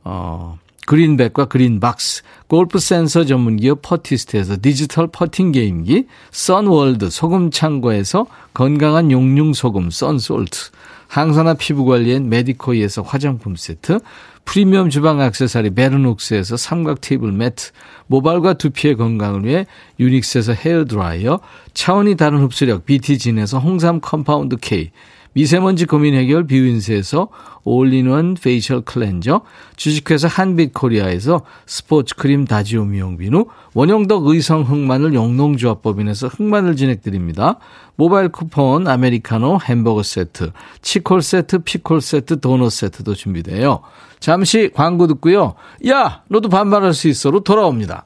어 0.04 0.60
그린백과 0.86 1.46
그린박스, 1.46 2.24
골프 2.48 2.80
센서 2.80 3.26
전문기업 3.26 3.82
퍼티스트에서 3.82 4.58
디지털 4.62 5.08
퍼팅 5.08 5.52
게임기, 5.52 6.06
선월드 6.32 7.10
소금 7.10 7.52
창고에서 7.52 8.28
건강한 8.54 9.12
용융 9.12 9.54
소금 9.54 9.90
썬솔트, 9.90 10.70
항산화 11.08 11.56
피부관리엔 11.56 12.30
메디코이에서 12.30 13.02
화장품 13.02 13.56
세트, 13.56 14.00
프리미엄 14.46 14.90
주방 14.92 15.22
액세서리 15.22 15.72
베르녹스에서 15.72 16.56
삼각 16.56 17.02
테이블 17.02 17.32
매트, 17.32 17.72
모발과 18.08 18.54
두피의 18.54 18.96
건강을 18.96 19.44
위해 19.46 19.66
유닉스에서 20.00 20.54
헤어드라이어, 20.54 21.40
차원이 21.74 22.16
다른 22.16 22.40
흡수력 22.42 22.86
BT진에서 22.86 23.58
홍삼 23.60 24.00
compound 24.02 24.58
K, 24.58 24.92
미세먼지 25.36 25.86
고민 25.86 26.16
해결 26.16 26.48
뷰인스에서 26.48 27.28
all-in-one 27.66 28.36
facial 28.36 28.82
cleanser, 28.82 29.42
주식회사 29.76 30.30
한빛코리아에서 30.30 31.42
스포츠 31.66 32.16
크림 32.16 32.46
다지오 32.46 32.86
미용비누, 32.86 33.46
원형덕 33.74 34.28
의성 34.28 34.62
흑마늘 34.62 35.14
영농조합법인에서 35.14 36.30
흑마늘 36.30 36.78
진액 36.78 37.07
드립니다. 37.07 37.60
모바일 37.98 38.30
쿠폰, 38.30 38.88
아메리카노, 38.88 39.60
햄버거 39.66 40.04
세트, 40.04 40.52
치콜 40.82 41.22
세트, 41.22 41.60
피콜 41.60 42.00
세트, 42.00 42.40
도넛 42.40 42.72
세트도 42.72 43.14
준비돼요. 43.14 43.82
잠시 44.22 44.70
광고 44.74 45.06
듣고요. 45.08 45.56
야, 45.90 46.24
너도 46.30 46.48
반말할 46.48 46.94
수 46.94 47.10
있어로 47.10 47.42
돌아옵니다. 47.42 48.06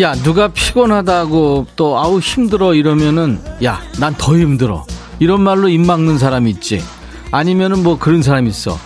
야, 0.00 0.12
누가 0.16 0.48
피곤하다고 0.48 1.66
또 1.76 1.98
아우 1.98 2.18
힘들어 2.18 2.74
이러면은 2.74 3.38
야, 3.62 3.80
난 4.00 4.14
더 4.18 4.36
힘들어. 4.36 4.84
이런 5.20 5.40
말로 5.42 5.68
입 5.68 5.80
막는 5.80 6.18
사람 6.18 6.48
있지. 6.48 6.82
아니면은 7.30 7.82
뭐 7.84 7.98
그런 7.98 8.20
사람 8.22 8.46
있어. 8.48 8.76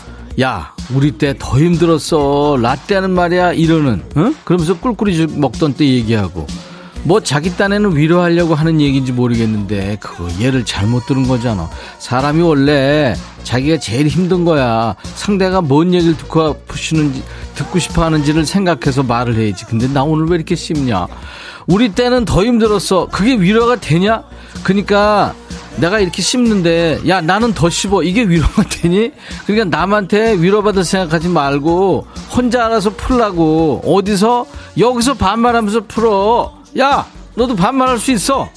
야, 0.41 0.75
우리 0.95 1.13
때 1.13 1.35
더 1.39 1.59
힘들었어. 1.59 2.59
라떼는 2.61 3.11
말이야. 3.11 3.55
이러는. 3.55 4.03
응? 4.19 4.35
그러면서 4.45 4.79
꿀꿀이 4.79 5.27
먹던 5.39 5.75
때 5.75 5.87
얘기하고. 5.87 6.47
뭐 7.05 7.21
자기 7.21 7.57
딴에는 7.57 7.97
위로하려고 7.97 8.55
하는 8.55 8.81
얘기인지 8.81 9.13
모르겠는데 9.13 9.97
그거 10.01 10.29
얘를 10.41 10.65
잘못 10.65 11.07
들은 11.07 11.27
거잖아. 11.27 11.71
사람이 11.99 12.43
원래 12.43 13.15
자기가 13.45 13.79
제일 13.79 14.09
힘든 14.09 14.45
거야. 14.45 14.95
상대가 15.15 15.61
뭔 15.61 15.95
얘기를 15.95 16.17
듣고 16.17 16.61
푸시는지 16.67 17.23
듣고 17.55 17.79
싶어 17.79 18.05
하는지를 18.05 18.45
생각해서 18.45 19.03
말을 19.03 19.37
해야지. 19.37 19.65
근데 19.65 19.89
나 19.89 20.03
오늘 20.03 20.27
왜 20.27 20.37
이렇게 20.37 20.55
씹냐? 20.55 21.07
우리 21.67 21.91
때는 21.91 22.25
더 22.25 22.45
힘들었어. 22.45 23.09
그게 23.11 23.35
위로가 23.35 23.77
되냐? 23.77 24.23
그러니까 24.63 25.35
내가 25.77 26.01
이렇게 26.01 26.23
씹는데 26.23 27.01
야 27.09 27.21
나는 27.21 27.55
더 27.55 27.71
씹어 27.71 28.03
이게 28.03 28.23
위로가 28.23 28.65
되니? 28.65 29.13
그러니까 29.47 29.77
남한테 29.77 30.35
위로받을 30.41 30.85
생각하지 30.85 31.29
말고 31.29 32.07
혼자 32.31 32.67
알아서 32.67 32.91
풀라고 32.91 33.83
어디서 33.87 34.47
여기서 34.77 35.15
반말하면서 35.15 35.83
풀어 35.87 36.58
야 36.77 37.07
너도 37.35 37.55
반말할 37.55 37.99
수 37.99 38.11
있어. 38.13 38.49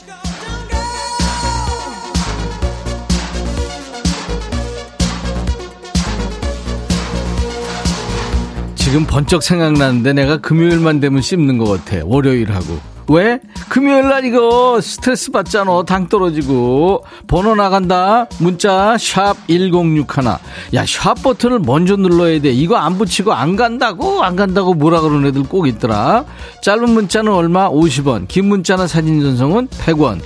지금 8.75 9.05
번쩍 9.05 9.41
생각나는데 9.41 10.11
내가 10.11 10.37
금요일만 10.37 10.99
되면 10.99 11.21
씹는 11.21 11.57
것 11.57 11.65
같아. 11.85 12.03
월요일하고 12.03 12.79
왜? 13.07 13.39
금요일 13.69 14.09
날 14.09 14.25
이거 14.25 14.79
스트레스 14.81 15.31
받잖아. 15.31 15.83
당 15.83 16.07
떨어지고. 16.07 17.03
번호 17.27 17.55
나간다. 17.55 18.27
문자 18.39 18.97
샵 18.97 19.35
1061. 19.47 20.25
야, 20.73 20.85
샵 20.85 21.21
버튼을 21.21 21.59
먼저 21.59 21.95
눌러야 21.95 22.39
돼. 22.41 22.51
이거 22.51 22.77
안 22.77 22.97
붙이고 22.97 23.33
안 23.33 23.55
간다고? 23.55 24.23
안 24.23 24.35
간다고 24.35 24.73
뭐라 24.73 25.01
그러는 25.01 25.27
애들 25.29 25.43
꼭 25.43 25.67
있더라. 25.67 26.25
짧은 26.63 26.89
문자는 26.89 27.31
얼마? 27.31 27.69
50원. 27.69 28.27
긴 28.27 28.45
문자나 28.45 28.87
사진 28.87 29.21
전송은 29.21 29.67
100원. 29.67 30.21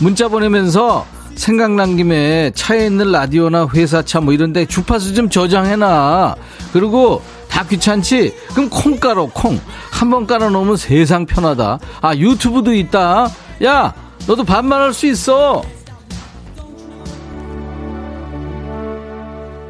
문자 0.00 0.28
보내면서 0.28 1.06
생각난 1.34 1.96
김에 1.96 2.50
차에 2.54 2.86
있는 2.86 3.12
라디오나 3.12 3.68
회사차 3.72 4.20
뭐 4.20 4.32
이런데 4.32 4.66
주파수 4.66 5.14
좀 5.14 5.28
저장해놔. 5.30 6.34
그리고 6.72 7.22
다 7.48 7.64
귀찮지? 7.64 8.34
그럼 8.54 8.68
콩 8.70 8.98
깔어, 8.98 9.26
콩. 9.26 9.58
한 9.90 10.10
번 10.10 10.26
깔아놓으면 10.26 10.76
세상 10.76 11.26
편하다. 11.26 11.78
아, 12.00 12.14
유튜브도 12.16 12.72
있다. 12.74 13.28
야, 13.64 13.94
너도 14.26 14.44
반말할 14.44 14.92
수 14.92 15.06
있어. 15.06 15.62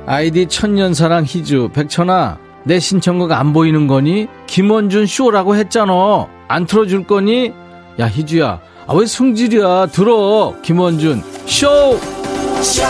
아이디 0.06 0.46
천년사랑 0.46 1.24
희주, 1.24 1.70
백천아, 1.74 2.38
내 2.64 2.78
신청곡 2.80 3.32
안 3.32 3.52
보이는 3.52 3.86
거니? 3.86 4.26
김원준 4.46 5.06
쇼라고 5.06 5.54
했잖아. 5.56 6.26
안 6.48 6.66
틀어줄 6.66 7.06
거니? 7.06 7.52
야, 8.00 8.06
희주야. 8.06 8.60
아, 8.86 8.94
왜 8.94 9.04
승질이야? 9.06 9.86
들어. 9.86 10.54
김원준, 10.62 11.22
쇼! 11.46 11.98
쇼! 12.62 12.82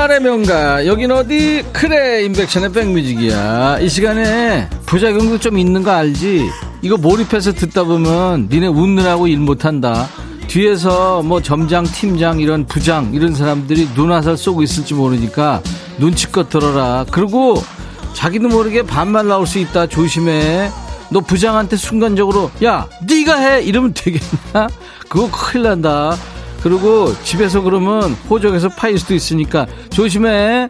반말의 0.00 0.20
명가 0.20 0.86
여긴 0.86 1.12
어디 1.12 1.62
그래 1.72 2.24
인백션의 2.24 2.72
백뮤직이야 2.72 3.80
이 3.80 3.88
시간에 3.90 4.66
부작용도 4.86 5.38
좀 5.38 5.58
있는 5.58 5.82
거 5.82 5.90
알지 5.90 6.48
이거 6.80 6.96
몰입해서 6.96 7.52
듣다 7.52 7.84
보면 7.84 8.48
니네 8.50 8.68
웃느라고 8.68 9.26
일 9.26 9.40
못한다 9.40 10.08
뒤에서 10.46 11.22
뭐 11.22 11.42
점장, 11.42 11.84
팀장, 11.84 12.40
이런 12.40 12.64
부장, 12.66 13.12
이런 13.12 13.34
사람들이 13.34 13.90
눈화살 13.94 14.38
쏘고 14.38 14.62
있을지 14.62 14.94
모르니까 14.94 15.62
눈치껏 15.98 16.48
들어라. 16.48 17.04
그리고 17.12 17.62
자기도 18.14 18.48
모르게 18.48 18.82
반말 18.82 19.28
나올 19.28 19.46
수 19.46 19.60
있다. 19.60 19.86
조심해. 19.86 20.70
너 21.12 21.20
부장한테 21.20 21.76
순간적으로 21.76 22.50
야 22.64 22.88
네가 23.06 23.36
해 23.36 23.62
이러면 23.62 23.92
되겠냐? 23.94 24.68
그거 25.08 25.30
큰일 25.30 25.64
난다. 25.64 26.16
그리고 26.62 27.14
집에서 27.24 27.60
그러면 27.62 28.12
호적에서 28.28 28.68
파일 28.70 28.98
수도 28.98 29.14
있으니까 29.14 29.66
조심해. 29.90 30.68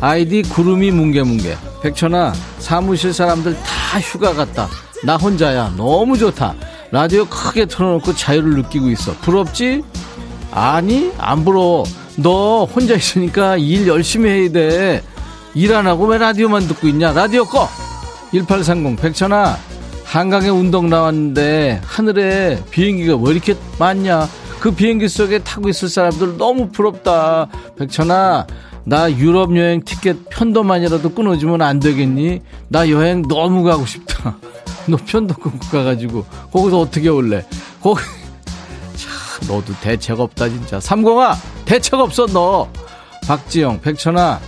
아이디 0.00 0.42
구름이 0.42 0.90
뭉게뭉게. 0.90 1.56
백천아 1.82 2.32
사무실 2.58 3.12
사람들 3.12 3.54
다 3.62 4.00
휴가 4.00 4.34
갔다. 4.34 4.68
나 5.04 5.16
혼자야. 5.16 5.74
너무 5.76 6.18
좋다. 6.18 6.54
라디오 6.90 7.24
크게 7.26 7.66
틀어놓고 7.66 8.14
자유를 8.14 8.54
느끼고 8.56 8.90
있어. 8.90 9.12
부럽지? 9.20 9.82
아니 10.50 11.12
안 11.18 11.44
부러워. 11.44 11.84
너 12.16 12.64
혼자 12.64 12.94
있으니까 12.94 13.56
일 13.56 13.86
열심히 13.86 14.28
해야 14.30 14.50
돼. 14.50 15.02
일 15.54 15.72
안 15.74 15.86
하고 15.86 16.06
왜 16.06 16.18
라디오만 16.18 16.66
듣고 16.66 16.88
있냐? 16.88 17.12
라디오 17.12 17.44
꺼! 17.44 17.68
1830 18.32 18.96
백천아 19.00 19.56
한강에 20.04 20.48
운동 20.48 20.88
나왔는데 20.88 21.80
하늘에 21.84 22.58
비행기가 22.70 23.16
왜 23.16 23.32
이렇게 23.32 23.54
많냐? 23.78 24.28
그 24.62 24.70
비행기 24.70 25.08
속에 25.08 25.40
타고 25.40 25.68
있을 25.68 25.88
사람들 25.88 26.36
너무 26.36 26.68
부럽다. 26.68 27.48
백천아 27.76 28.46
나 28.84 29.10
유럽 29.10 29.56
여행 29.56 29.82
티켓 29.82 30.16
편도만이라도 30.30 31.14
끊어주면 31.14 31.60
안 31.62 31.80
되겠니? 31.80 32.42
나 32.68 32.88
여행 32.88 33.22
너무 33.22 33.64
가고 33.64 33.84
싶다. 33.84 34.36
너 34.86 34.96
편도 35.04 35.34
끊고 35.34 35.58
가가지고 35.66 36.24
거기서 36.52 36.78
어떻게 36.78 37.08
올래? 37.08 37.44
거기 37.82 38.02
참 38.94 39.48
너도 39.48 39.72
대책 39.80 40.20
없다 40.20 40.48
진짜. 40.48 40.78
삼공아 40.78 41.34
대책 41.64 41.94
없어 41.94 42.26
너. 42.26 42.68
박지영 43.26 43.80
백천아 43.80 44.38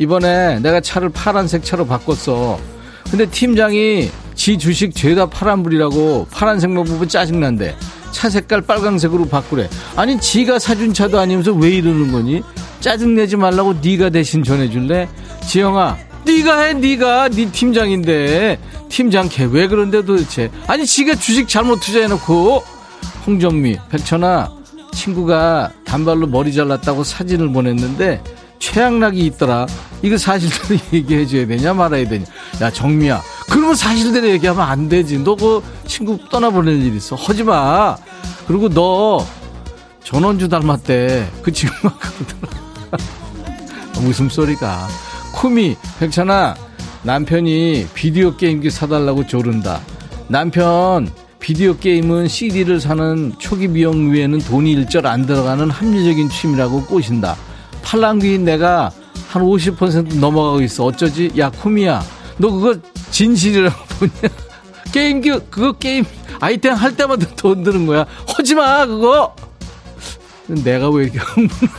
이번에 0.00 0.58
내가 0.58 0.80
차를 0.80 1.10
파란색 1.10 1.62
차로 1.62 1.86
바꿨어. 1.86 2.58
근데 3.08 3.24
팀장이 3.24 4.10
지 4.34 4.58
주식 4.58 4.96
죄다 4.96 5.26
파란불이라고 5.26 6.26
파란색만 6.32 6.86
보면 6.86 7.08
짜증난대. 7.08 7.76
차 8.12 8.28
색깔 8.30 8.60
빨강색으로 8.62 9.28
바꾸래. 9.28 9.68
아니 9.96 10.20
지가 10.20 10.58
사준 10.58 10.92
차도 10.94 11.18
아니면서 11.18 11.52
왜 11.52 11.70
이러는 11.70 12.12
거니? 12.12 12.42
짜증내지 12.80 13.36
말라고 13.36 13.74
네가 13.82 14.10
대신 14.10 14.42
전해줄래? 14.42 15.08
지영아 15.46 15.96
네가 16.24 16.60
해 16.60 16.72
네가 16.74 17.28
네 17.30 17.50
팀장인데 17.50 18.58
팀장 18.88 19.28
걔 19.28 19.44
왜 19.44 19.66
그런데 19.68 20.04
도대체 20.04 20.50
아니 20.66 20.84
지가 20.86 21.14
주식 21.16 21.48
잘못 21.48 21.80
투자해놓고 21.80 22.62
홍정미 23.26 23.78
백천아 23.90 24.50
친구가 24.92 25.70
단발로 25.84 26.26
머리 26.26 26.52
잘랐다고 26.52 27.04
사진을 27.04 27.52
보냈는데 27.52 28.22
최악락이 28.58 29.24
있더라 29.26 29.66
이거 30.02 30.16
사실대로 30.18 30.80
얘기해줘야 30.92 31.46
되냐 31.46 31.72
말아야 31.74 32.06
되냐 32.08 32.24
야 32.60 32.70
정미야 32.70 33.22
그러면 33.50 33.74
사실대로 33.74 34.28
얘기하면 34.30 34.62
안 34.64 34.88
되지. 34.88 35.18
너 35.18 35.34
그 35.34 35.62
친구 35.86 36.18
떠나보낼 36.30 36.80
일 36.82 36.94
있어. 36.96 37.16
하지 37.16 37.42
마. 37.42 37.96
그리고 38.46 38.68
너 38.68 39.26
전원주 40.04 40.48
닮았대. 40.48 41.30
그 41.42 41.50
그러더라 41.52 41.98
웃음소리가. 44.08 44.88
쿠미 45.34 45.76
백찬아 45.98 46.54
남편이 47.02 47.88
비디오 47.94 48.36
게임기 48.36 48.70
사달라고 48.70 49.26
조른다. 49.26 49.80
남편 50.28 51.10
비디오 51.38 51.76
게임은 51.76 52.28
CD를 52.28 52.80
사는 52.80 53.32
초기 53.38 53.68
비용 53.68 54.10
외에는 54.12 54.38
돈이 54.40 54.72
일절 54.72 55.06
안 55.06 55.26
들어가는 55.26 55.70
합리적인 55.70 56.28
취미라고 56.28 56.84
꼬신다. 56.84 57.36
팔랑귀인 57.82 58.44
내가 58.44 58.90
한 59.28 59.42
50% 59.42 60.18
넘어가고 60.18 60.60
있어. 60.62 60.84
어쩌지? 60.84 61.30
야 61.38 61.50
쿠미야. 61.50 62.02
너 62.38 62.50
그거 62.50 62.74
진실이라고 63.10 63.84
보냐? 63.98 64.12
게임기 64.92 65.30
그거 65.50 65.72
게임 65.72 66.04
아이템 66.40 66.74
할 66.74 66.96
때마다 66.96 67.26
돈 67.36 67.62
드는 67.62 67.86
거야. 67.86 68.06
하지 68.26 68.54
마 68.54 68.86
그거! 68.86 69.34
내가 70.48 70.90
왜 70.90 71.04
이렇게 71.04 71.18
흥분을 71.18 71.72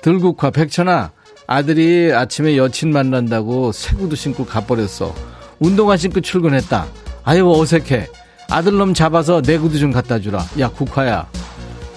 들국화 0.00 0.50
백천아 0.50 1.10
아들이 1.46 2.12
아침에 2.14 2.56
여친 2.56 2.92
만난다고 2.92 3.72
새 3.72 3.94
구두 3.96 4.16
신고 4.16 4.46
가버렸어. 4.46 5.14
운동화 5.60 5.96
신고 5.96 6.20
출근했다. 6.20 6.86
아유 7.24 7.50
어색해. 7.50 8.08
아들놈 8.50 8.94
잡아서 8.94 9.42
내 9.42 9.58
구두 9.58 9.78
좀 9.78 9.92
갖다 9.92 10.18
주라. 10.18 10.44
야 10.58 10.68
국화야. 10.68 11.26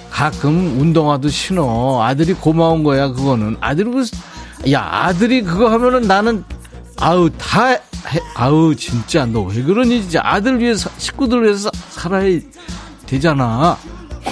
가끔 0.10 0.80
운동화도 0.80 1.30
신어. 1.30 2.02
아들이 2.04 2.34
고마운 2.34 2.84
거야 2.84 3.10
그거는. 3.10 3.58
아들이 3.60 3.90
그, 3.90 4.72
야 4.72 4.82
아들이 4.82 5.42
그거 5.42 5.70
하면은 5.70 6.02
나는 6.02 6.44
아우 7.00 7.30
다 7.30 7.68
해, 7.68 7.80
아우 8.36 8.76
진짜. 8.76 9.26
너 9.26 9.42
왜 9.44 9.62
그러니? 9.64 10.02
진짜 10.04 10.22
아들 10.24 10.60
위해서 10.60 10.90
식구들 10.98 11.44
위해서 11.44 11.70
살아야 11.90 12.40
되잖아. 13.06 13.78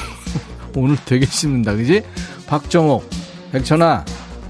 오늘 0.75 0.97
되게 1.05 1.25
씹는다. 1.25 1.73
그지? 1.75 2.03
박정옥 2.47 3.09
백천아 3.51 4.05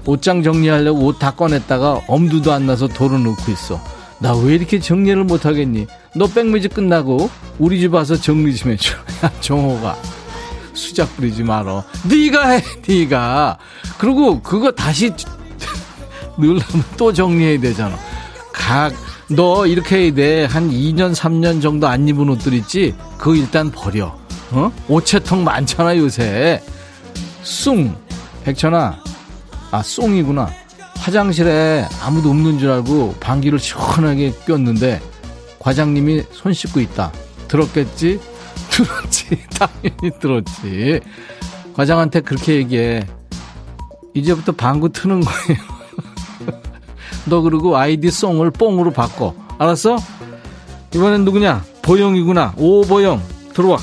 옷장 0.06 0.42
정리하려고 0.42 1.06
옷 1.06 1.18
다 1.18 1.30
꺼냈다가 1.32 2.02
엄두도 2.08 2.52
안 2.52 2.66
나서 2.66 2.86
도로 2.88 3.18
놓고 3.18 3.50
있어. 3.52 3.80
나 4.20 4.32
왜 4.34 4.54
이렇게 4.54 4.78
정리를 4.78 5.22
못하겠니? 5.24 5.86
너 6.16 6.26
백뮤직 6.26 6.72
끝나고 6.74 7.28
우리 7.58 7.80
집 7.80 7.92
와서 7.94 8.16
정리 8.16 8.54
좀 8.54 8.72
해줘. 8.72 8.94
야 9.24 9.30
정호가. 9.40 9.96
수작 10.74 11.14
부리지 11.16 11.42
말어. 11.44 11.84
네가 12.08 12.48
해 12.50 12.62
네가. 12.86 13.58
그리고 13.98 14.40
그거 14.42 14.72
다시 14.72 15.12
넣으려면 16.36 16.64
또 16.96 17.12
정리해야 17.12 17.60
되잖아 17.60 17.96
각 18.52 18.92
너 19.30 19.66
이렇게 19.66 19.96
해야 20.04 20.14
돼 20.14 20.44
한 20.44 20.70
2년 20.70 21.14
3년 21.14 21.62
정도 21.62 21.88
안 21.88 22.06
입은 22.06 22.28
옷들 22.28 22.52
있지 22.52 22.94
그거 23.16 23.34
일단 23.34 23.70
버려 23.70 24.16
어? 24.50 24.70
옷채통 24.88 25.44
많잖아 25.44 25.96
요새 25.96 26.62
숭 27.42 27.96
백천아, 28.44 29.02
아, 29.70 29.80
쏭이구나. 29.80 30.48
화장실에 30.96 31.86
아무도 32.02 32.28
없는 32.28 32.58
줄 32.58 32.70
알고 32.70 33.14
방귀를 33.20 33.58
시원하게 33.58 34.32
꼈는데 34.46 35.00
과장님이 35.58 36.24
손 36.30 36.52
씻고 36.52 36.80
있다. 36.80 37.10
들었겠지? 37.48 38.20
들었지. 38.70 39.38
당연히 39.58 40.18
들었지. 40.20 41.00
과장한테 41.74 42.20
그렇게 42.20 42.56
얘기해. 42.56 43.06
이제부터 44.12 44.52
방구 44.52 44.90
트는 44.90 45.20
거예요. 45.20 45.73
너 47.26 47.40
그리고 47.40 47.76
아이디 47.76 48.10
송을 48.10 48.50
뽕으로 48.50 48.90
바꿔. 48.92 49.34
알았어? 49.58 49.96
이번엔 50.94 51.24
누구냐? 51.24 51.62
보영이구나. 51.82 52.54
오보영. 52.56 53.20
들어와. 53.54 53.78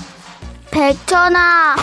백천아, 0.72 1.76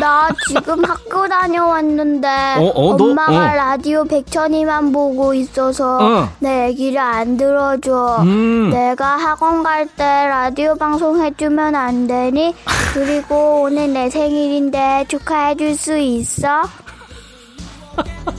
나 0.00 0.28
지금 0.46 0.84
학교 0.84 1.26
다녀왔는데 1.26 2.28
어, 2.58 2.70
어, 2.72 2.96
너? 2.96 3.04
엄마가 3.06 3.32
어. 3.32 3.54
라디오 3.54 4.04
백천이만 4.04 4.92
보고 4.92 5.34
있어서 5.34 5.98
어. 6.00 6.28
내 6.38 6.68
얘기를 6.68 6.98
안 7.00 7.36
들어줘. 7.36 8.18
음. 8.22 8.70
내가 8.70 9.16
학원 9.16 9.64
갈 9.64 9.88
때 9.88 10.04
라디오 10.04 10.76
방송 10.76 11.20
해주면 11.20 11.74
안 11.74 12.06
되니? 12.06 12.54
그리고 12.94 13.62
오늘 13.62 13.92
내 13.92 14.08
생일인데 14.08 15.06
축하해줄 15.08 15.74
수 15.74 15.98
있어? 15.98 16.62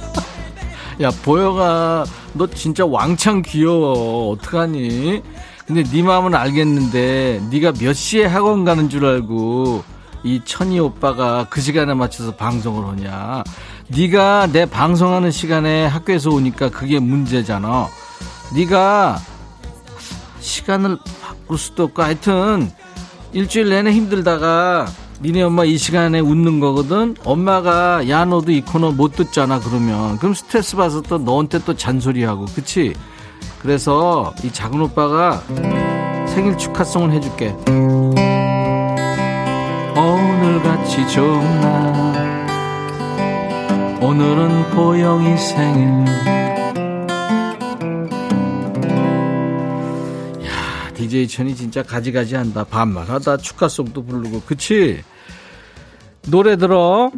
야 1.01 1.11
보영아 1.23 2.05
너 2.33 2.47
진짜 2.47 2.85
왕창 2.85 3.41
귀여워. 3.41 4.31
어떡하니? 4.31 5.23
근데 5.65 5.83
네 5.83 6.03
마음은 6.03 6.35
알겠는데 6.35 7.43
네가 7.51 7.73
몇 7.79 7.93
시에 7.93 8.25
학원 8.25 8.65
가는 8.65 8.89
줄 8.89 9.05
알고 9.05 9.83
이 10.23 10.41
천희 10.43 10.79
오빠가 10.79 11.47
그 11.49 11.61
시간에 11.61 11.93
맞춰서 11.93 12.35
방송을 12.35 12.85
하냐? 12.89 13.43
네가 13.87 14.47
내 14.51 14.65
방송하는 14.65 15.31
시간에 15.31 15.85
학교에서 15.85 16.31
오니까 16.31 16.69
그게 16.69 16.99
문제잖아. 16.99 17.87
네가 18.53 19.19
시간을 20.41 20.97
바꿀 21.21 21.57
수도 21.57 21.83
없고 21.83 22.01
하여튼 22.01 22.71
일주일 23.31 23.69
내내 23.69 23.91
힘들다가 23.91 24.87
니네 25.21 25.41
엄마 25.41 25.65
이 25.65 25.77
시간에 25.77 26.19
웃는 26.21 26.61
거거든? 26.61 27.15
엄마가 27.25 28.07
야 28.07 28.23
너도 28.23 28.51
이 28.53 28.61
코너 28.61 28.91
못 28.91 29.15
듣잖아 29.15 29.59
그러면. 29.59 30.17
그럼 30.17 30.33
스트레스 30.33 30.77
받아서 30.77 31.01
또 31.01 31.17
너한테 31.17 31.59
또 31.65 31.75
잔소리하고 31.75 32.45
그치? 32.55 32.93
그래서 33.61 34.33
이 34.43 34.51
작은 34.51 34.79
오빠가 34.79 35.43
생일 36.27 36.57
축하송을 36.57 37.11
해줄게 37.11 37.53
오늘같이 39.97 41.05
좋은 41.09 41.61
날 41.61 42.47
오늘은 44.01 44.69
보영이 44.71 45.37
생일 45.37 46.38
DJ 50.99 51.29
천이 51.29 51.55
진짜 51.55 51.81
가지가지 51.81 52.35
한다. 52.35 52.65
반말하다. 52.65 53.37
축하송도 53.37 54.03
부르고. 54.03 54.41
그치? 54.45 55.01
노래 56.27 56.57
들어. 56.57 57.09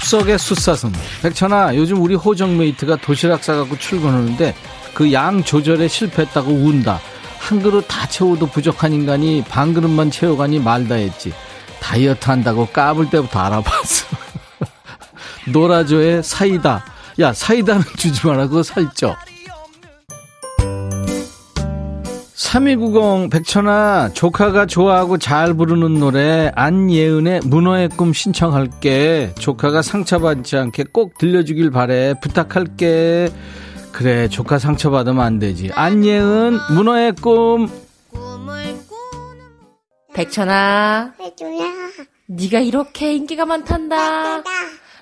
숲속의 0.00 0.38
숫사슴. 0.38 0.92
백천아, 1.22 1.76
요즘 1.76 2.00
우리 2.00 2.14
호정메이트가 2.14 2.96
도시락 2.96 3.44
싸갖고 3.44 3.78
출근하는데 3.78 4.54
그 4.94 5.12
양 5.12 5.44
조절에 5.44 5.88
실패했다고 5.88 6.50
운다. 6.50 7.00
한 7.38 7.62
그릇 7.62 7.82
다 7.86 8.08
채워도 8.08 8.46
부족한 8.46 8.94
인간이 8.94 9.44
반 9.46 9.74
그릇만 9.74 10.10
채워가니 10.10 10.58
말다 10.60 10.94
했지. 10.94 11.34
다이어트 11.80 12.30
한다고 12.30 12.66
까불 12.66 13.10
때부터 13.10 13.40
알아봤어. 13.40 14.06
노라조의 15.52 16.22
사이다. 16.22 16.82
야, 17.20 17.32
사이다는 17.34 17.82
주지. 17.98 18.22
그거 18.22 18.62
살쪄. 18.62 19.14
3290 22.46 23.28
백천아 23.28 24.10
조카가 24.14 24.66
좋아하고 24.66 25.18
잘 25.18 25.52
부르는 25.52 25.98
노래 25.98 26.52
안예은의 26.54 27.40
문어의 27.44 27.88
꿈 27.88 28.12
신청할게 28.12 29.34
조카가 29.36 29.82
상처받지 29.82 30.56
않게 30.56 30.84
꼭 30.92 31.18
들려주길 31.18 31.72
바래 31.72 32.14
부탁할게 32.22 33.30
그래 33.90 34.28
조카 34.28 34.60
상처받으면 34.60 35.24
안 35.24 35.40
되지 35.40 35.72
안예은 35.74 36.58
문어의 36.74 37.12
꿈 37.16 37.68
백천아 40.14 41.14
해줘야. 41.20 41.66
네가 42.26 42.60
이렇게 42.60 43.12
인기가 43.12 43.44
많단다. 43.44 44.42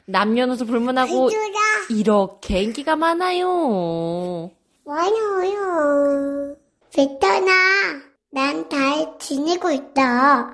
남녀노소 0.07 0.65
불문하고 0.65 1.31
해줘라. 1.31 1.45
이렇게 1.91 2.63
인기가 2.63 2.97
많아요 2.97 4.51
많아요. 4.85 6.57
백천아, 6.97 7.51
난잘 8.31 9.19
지내고 9.19 9.69
있다. 9.73 10.47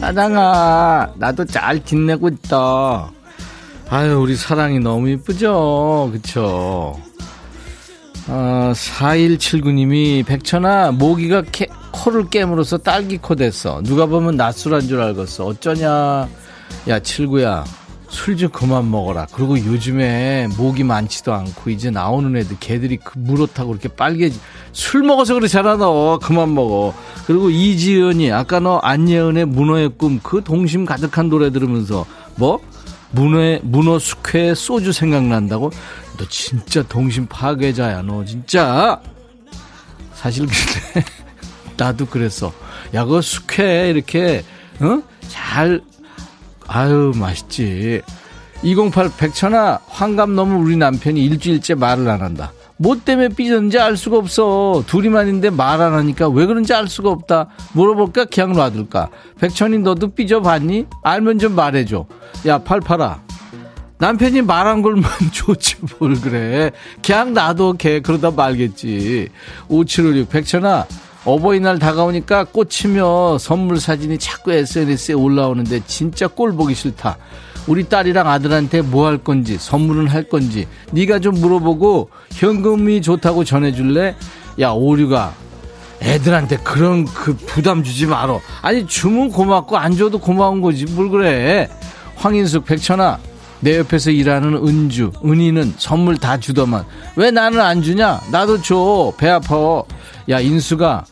사랑아 0.00 1.12
나도 1.14 1.44
잘 1.44 1.84
지내고 1.84 2.26
있다. 2.30 3.12
아유 3.90 4.18
우리 4.20 4.34
사랑이 4.34 4.80
너무 4.80 5.08
이쁘죠? 5.08 6.10
그쵸 6.12 7.00
어, 8.32 8.72
4179님이 8.74 10.24
백천아 10.24 10.92
모기가 10.92 11.42
캐- 11.50 11.66
코를 11.90 12.28
깨물어서 12.30 12.78
딸기 12.78 13.18
코 13.18 13.34
됐어 13.34 13.82
누가 13.82 14.06
보면 14.06 14.36
낯술한 14.36 14.82
줄 14.82 15.00
알겠어. 15.00 15.46
어쩌냐? 15.46 16.28
야 16.88 16.98
칠구야 17.00 17.64
술 18.08 18.36
좀 18.36 18.48
그만 18.50 18.90
먹어라. 18.90 19.26
그리고 19.32 19.56
요즘에 19.58 20.48
모기 20.56 20.82
많지도 20.84 21.32
않고 21.32 21.70
이제 21.70 21.90
나오는 21.90 22.36
애들 22.36 22.56
걔들이 22.60 22.96
그 22.96 23.18
물어타고 23.18 23.70
이렇게 23.72 23.88
빨개지 23.88 24.38
술 24.72 25.02
먹어서 25.02 25.34
그렇잖아 25.34 25.76
너. 25.76 26.18
그만 26.22 26.54
먹어. 26.54 26.92
그리고 27.26 27.50
이지연이 27.50 28.30
아까 28.32 28.58
너 28.60 28.78
안예은의 28.78 29.44
문어의 29.46 29.90
꿈 29.96 30.20
그 30.22 30.42
동심 30.44 30.84
가득한 30.86 31.28
노래 31.28 31.50
들으면서 31.50 32.04
뭐 32.36 32.58
문어의 33.12 33.60
문어 33.62 33.98
숙회에 33.98 34.54
소주 34.54 34.92
생각난다고? 34.92 35.70
너 36.16 36.28
진짜 36.28 36.82
동심 36.82 37.26
파괴자야 37.26 38.02
너 38.02 38.24
진짜. 38.24 39.00
사실 40.14 40.46
근데 40.46 41.06
나도 41.76 42.06
그랬어. 42.06 42.52
야 42.94 43.04
그거 43.04 43.20
숙회 43.22 43.90
이렇게 43.90 44.44
어 44.80 45.02
잘 45.28 45.80
아유 46.66 47.12
맛있지. 47.14 48.02
208 48.62 49.12
백천아 49.16 49.80
환갑 49.88 50.30
넘은 50.30 50.56
우리 50.56 50.76
남편이 50.76 51.24
일주일째 51.24 51.74
말을 51.74 52.08
안 52.08 52.20
한다 52.20 52.52
뭐 52.82 52.96
때문에 52.96 53.28
삐졌는지 53.28 53.78
알 53.78 53.94
수가 53.98 54.16
없어. 54.16 54.82
둘이만인데 54.86 55.50
말 55.50 55.80
안 55.82 55.92
하니까 55.92 56.28
왜 56.30 56.46
그런지 56.46 56.72
알 56.72 56.88
수가 56.88 57.10
없다. 57.10 57.48
물어볼까? 57.74 58.24
그냥 58.24 58.54
놔둘까? 58.54 59.10
백천이 59.38 59.78
너도 59.80 60.08
삐져봤니? 60.14 60.86
알면 61.02 61.38
좀 61.38 61.54
말해줘. 61.54 62.06
야 62.46 62.58
팔팔아. 62.58 63.20
남편이 63.98 64.40
말한 64.42 64.80
걸만 64.80 65.10
좋지 65.30 65.76
뭘 65.98 66.14
그래. 66.22 66.70
그냥 67.04 67.34
놔둬 67.34 67.74
걔. 67.74 68.00
그러다 68.00 68.30
말겠지. 68.30 69.28
5756 69.68 70.30
백천아. 70.30 70.86
어버이날 71.26 71.78
다가오니까 71.78 72.44
꽂히며 72.44 73.36
선물 73.36 73.78
사진이 73.78 74.16
자꾸 74.16 74.52
SNS에 74.54 75.12
올라오는데 75.12 75.82
진짜 75.86 76.26
꼴 76.28 76.54
보기 76.54 76.74
싫다 76.74 77.18
우리 77.66 77.84
딸이랑 77.88 78.26
아들한테 78.28 78.82
뭐 78.82 79.06
할 79.06 79.18
건지 79.18 79.56
선물은 79.58 80.08
할 80.08 80.24
건지 80.24 80.66
네가 80.92 81.18
좀 81.20 81.34
물어보고 81.34 82.10
현금이 82.32 83.02
좋다고 83.02 83.44
전해줄래? 83.44 84.16
야 84.60 84.70
오류가. 84.70 85.34
애들한테 86.02 86.56
그런 86.58 87.04
그 87.04 87.36
부담 87.36 87.82
주지 87.82 88.06
말어. 88.06 88.40
아니 88.62 88.86
주면 88.86 89.30
고맙고 89.30 89.76
안 89.76 89.96
줘도 89.96 90.18
고마운 90.18 90.60
거지. 90.62 90.86
뭘 90.86 91.10
그래? 91.10 91.68
황인숙 92.16 92.64
백천아 92.64 93.18
내 93.60 93.78
옆에서 93.78 94.10
일하는 94.10 94.54
은주 94.54 95.12
은희는 95.24 95.74
선물 95.76 96.16
다 96.16 96.38
주더만. 96.38 96.84
왜 97.16 97.30
나는 97.30 97.60
안 97.60 97.82
주냐? 97.82 98.20
나도 98.32 98.62
줘. 98.62 99.12
배 99.18 99.28
아파. 99.28 99.82
야 100.30 100.40
인수가 100.40 101.04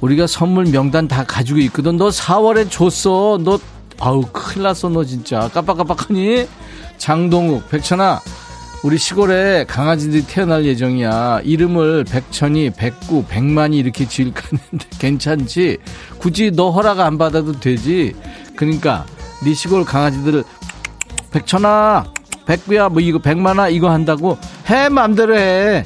우리가 0.00 0.28
선물 0.28 0.66
명단 0.66 1.08
다 1.08 1.24
가지고 1.24 1.58
있거든. 1.60 1.96
너 1.96 2.08
4월에 2.08 2.70
줬어. 2.70 3.38
너 3.42 3.58
아우 4.00 4.22
큰일 4.32 4.62
났어 4.64 4.88
너 4.88 5.04
진짜 5.04 5.48
깜빡깜빡하니 5.52 6.46
장동욱 6.98 7.68
백천아 7.68 8.20
우리 8.84 8.96
시골에 8.96 9.64
강아지들이 9.66 10.24
태어날 10.26 10.64
예정이야. 10.64 11.40
이름을 11.42 12.04
백천이, 12.04 12.70
백구, 12.76 13.24
백만이 13.28 13.76
이렇게 13.76 14.06
지을까 14.06 14.42
했는데 14.52 14.86
괜찮지? 15.00 15.78
굳이 16.18 16.52
너 16.52 16.70
허락 16.70 17.00
안 17.00 17.18
받아도 17.18 17.58
되지? 17.58 18.14
그러니까 18.54 19.04
네 19.44 19.52
시골 19.52 19.84
강아지들을 19.84 20.44
백천아, 21.32 22.12
백구야, 22.46 22.88
뭐 22.88 23.00
이거 23.00 23.18
백만아 23.18 23.68
이거 23.68 23.90
한다고 23.90 24.38
해 24.70 24.88
맘대로 24.88 25.36
해. 25.36 25.84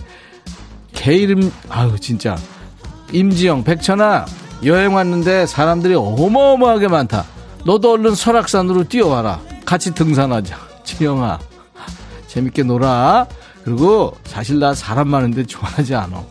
개 0.93 1.15
이름 1.15 1.51
아유 1.71 1.99
진짜 1.99 2.37
임지영, 3.11 3.65
백천아 3.65 4.27
여행 4.67 4.95
왔는데 4.95 5.47
사람들이 5.47 5.95
어마어마하게 5.95 6.89
많다. 6.89 7.25
너도 7.65 7.93
얼른 7.93 8.15
설악산으로 8.15 8.85
뛰어와라. 8.85 9.41
같이 9.65 9.95
등산하자. 9.95 10.57
지영아. 10.85 11.39
재밌게 12.27 12.65
놀아. 12.65 13.27
그리고 13.65 14.17
사실 14.25 14.59
나 14.59 14.75
사람 14.75 15.09
많은데 15.09 15.45
좋아하지 15.45 15.95
않아. 15.95 16.25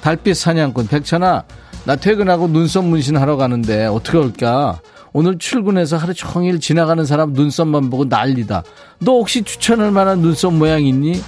달빛 0.00 0.36
사냥꾼 0.36 0.88
백천아 0.88 1.44
나 1.84 1.96
퇴근하고 1.96 2.48
눈썹 2.48 2.84
문신하러 2.84 3.36
가는데 3.36 3.86
어떻게 3.86 4.18
올까? 4.18 4.80
오늘 5.12 5.38
출근해서 5.38 5.96
하루 5.96 6.14
종일 6.14 6.58
지나가는 6.58 7.04
사람 7.04 7.32
눈썹만 7.34 7.90
보고 7.90 8.04
난리다. 8.04 8.64
너 8.98 9.12
혹시 9.12 9.42
추천할 9.42 9.90
만한 9.92 10.20
눈썹 10.20 10.54
모양 10.54 10.84
있니? 10.84 11.22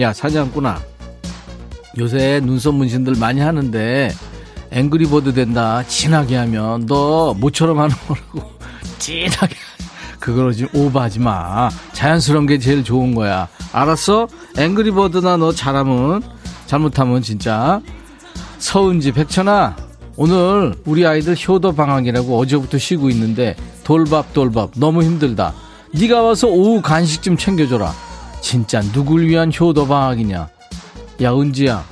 야 0.00 0.12
사냥꾼아 0.12 0.80
요새 1.98 2.40
눈썹 2.44 2.74
문신들 2.74 3.14
많이 3.18 3.40
하는데 3.40 4.10
앵그리버드 4.70 5.34
된다 5.34 5.82
진하게 5.86 6.36
하면 6.36 6.86
너 6.86 7.34
모처럼 7.34 7.80
하는 7.80 7.94
거라고 8.06 8.51
진하게. 9.02 9.56
그걸 10.20 10.52
지금 10.52 10.68
오버하지 10.80 11.18
마. 11.18 11.68
자연스러운 11.92 12.46
게 12.46 12.58
제일 12.58 12.84
좋은 12.84 13.14
거야. 13.14 13.48
알았어? 13.72 14.28
앵그리버드나 14.56 15.36
너 15.38 15.52
잘하면 15.52 16.22
잘못하면 16.66 17.20
진짜. 17.20 17.80
서은지 18.58 19.10
백천아 19.10 19.76
오늘 20.16 20.76
우리 20.84 21.04
아이들 21.04 21.34
효도 21.48 21.74
방학이라고 21.74 22.38
어제부터 22.38 22.78
쉬고 22.78 23.10
있는데 23.10 23.56
돌밥 23.82 24.32
돌밥 24.32 24.72
너무 24.76 25.02
힘들다. 25.02 25.52
네가 25.92 26.22
와서 26.22 26.46
오후 26.46 26.80
간식 26.80 27.22
좀 27.22 27.36
챙겨줘라. 27.36 27.92
진짜 28.40 28.80
누굴 28.92 29.26
위한 29.26 29.50
효도 29.58 29.88
방학이냐? 29.88 30.48
야 31.22 31.32
은지야. 31.34 31.84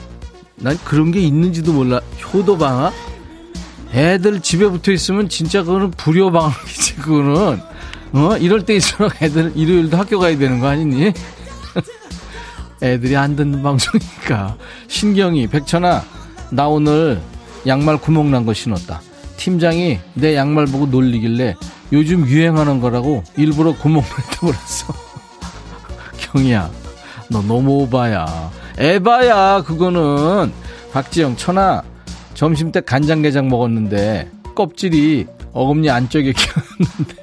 난 0.56 0.78
그런 0.84 1.10
게 1.10 1.18
있는지도 1.20 1.72
몰라. 1.72 2.00
효도 2.32 2.56
방학 2.56 2.92
애들 3.92 4.40
집에 4.40 4.68
붙어 4.68 4.92
있으면 4.92 5.28
진짜 5.28 5.62
그거는 5.62 5.90
불효 5.92 6.30
방학이지 6.30 6.96
그거는. 6.96 7.60
어? 8.12 8.36
이럴 8.38 8.64
때일수록 8.64 9.20
애들 9.22 9.52
일요일도 9.54 9.96
학교 9.96 10.18
가야 10.18 10.36
되는 10.36 10.58
거 10.60 10.68
아니니? 10.68 11.12
애들이 12.82 13.16
안 13.16 13.36
듣는 13.36 13.62
방송이니까. 13.62 14.56
신경이 14.88 15.46
백천아 15.48 16.02
나 16.50 16.68
오늘 16.68 17.20
양말 17.66 17.98
구멍 17.98 18.30
난 18.30 18.44
거 18.46 18.52
신었다. 18.54 19.00
팀장이 19.36 19.98
내 20.14 20.36
양말 20.36 20.66
보고 20.66 20.86
놀리길래 20.86 21.56
요즘 21.92 22.26
유행하는 22.26 22.80
거라고 22.80 23.24
일부러 23.36 23.72
구멍 23.76 24.02
냈다고 24.02 24.46
그랬어. 24.48 24.94
경이야 26.32 26.70
너 27.28 27.42
너무 27.42 27.82
오바야. 27.82 28.50
에바야 28.78 29.62
그거는. 29.62 30.52
박지영 30.92 31.36
천아 31.36 31.82
점심 32.34 32.72
때 32.72 32.80
간장게장 32.80 33.48
먹었는데 33.48 34.30
껍질이 34.54 35.26
어금니 35.52 35.90
안쪽에 35.90 36.32
끼었는데 36.34 37.14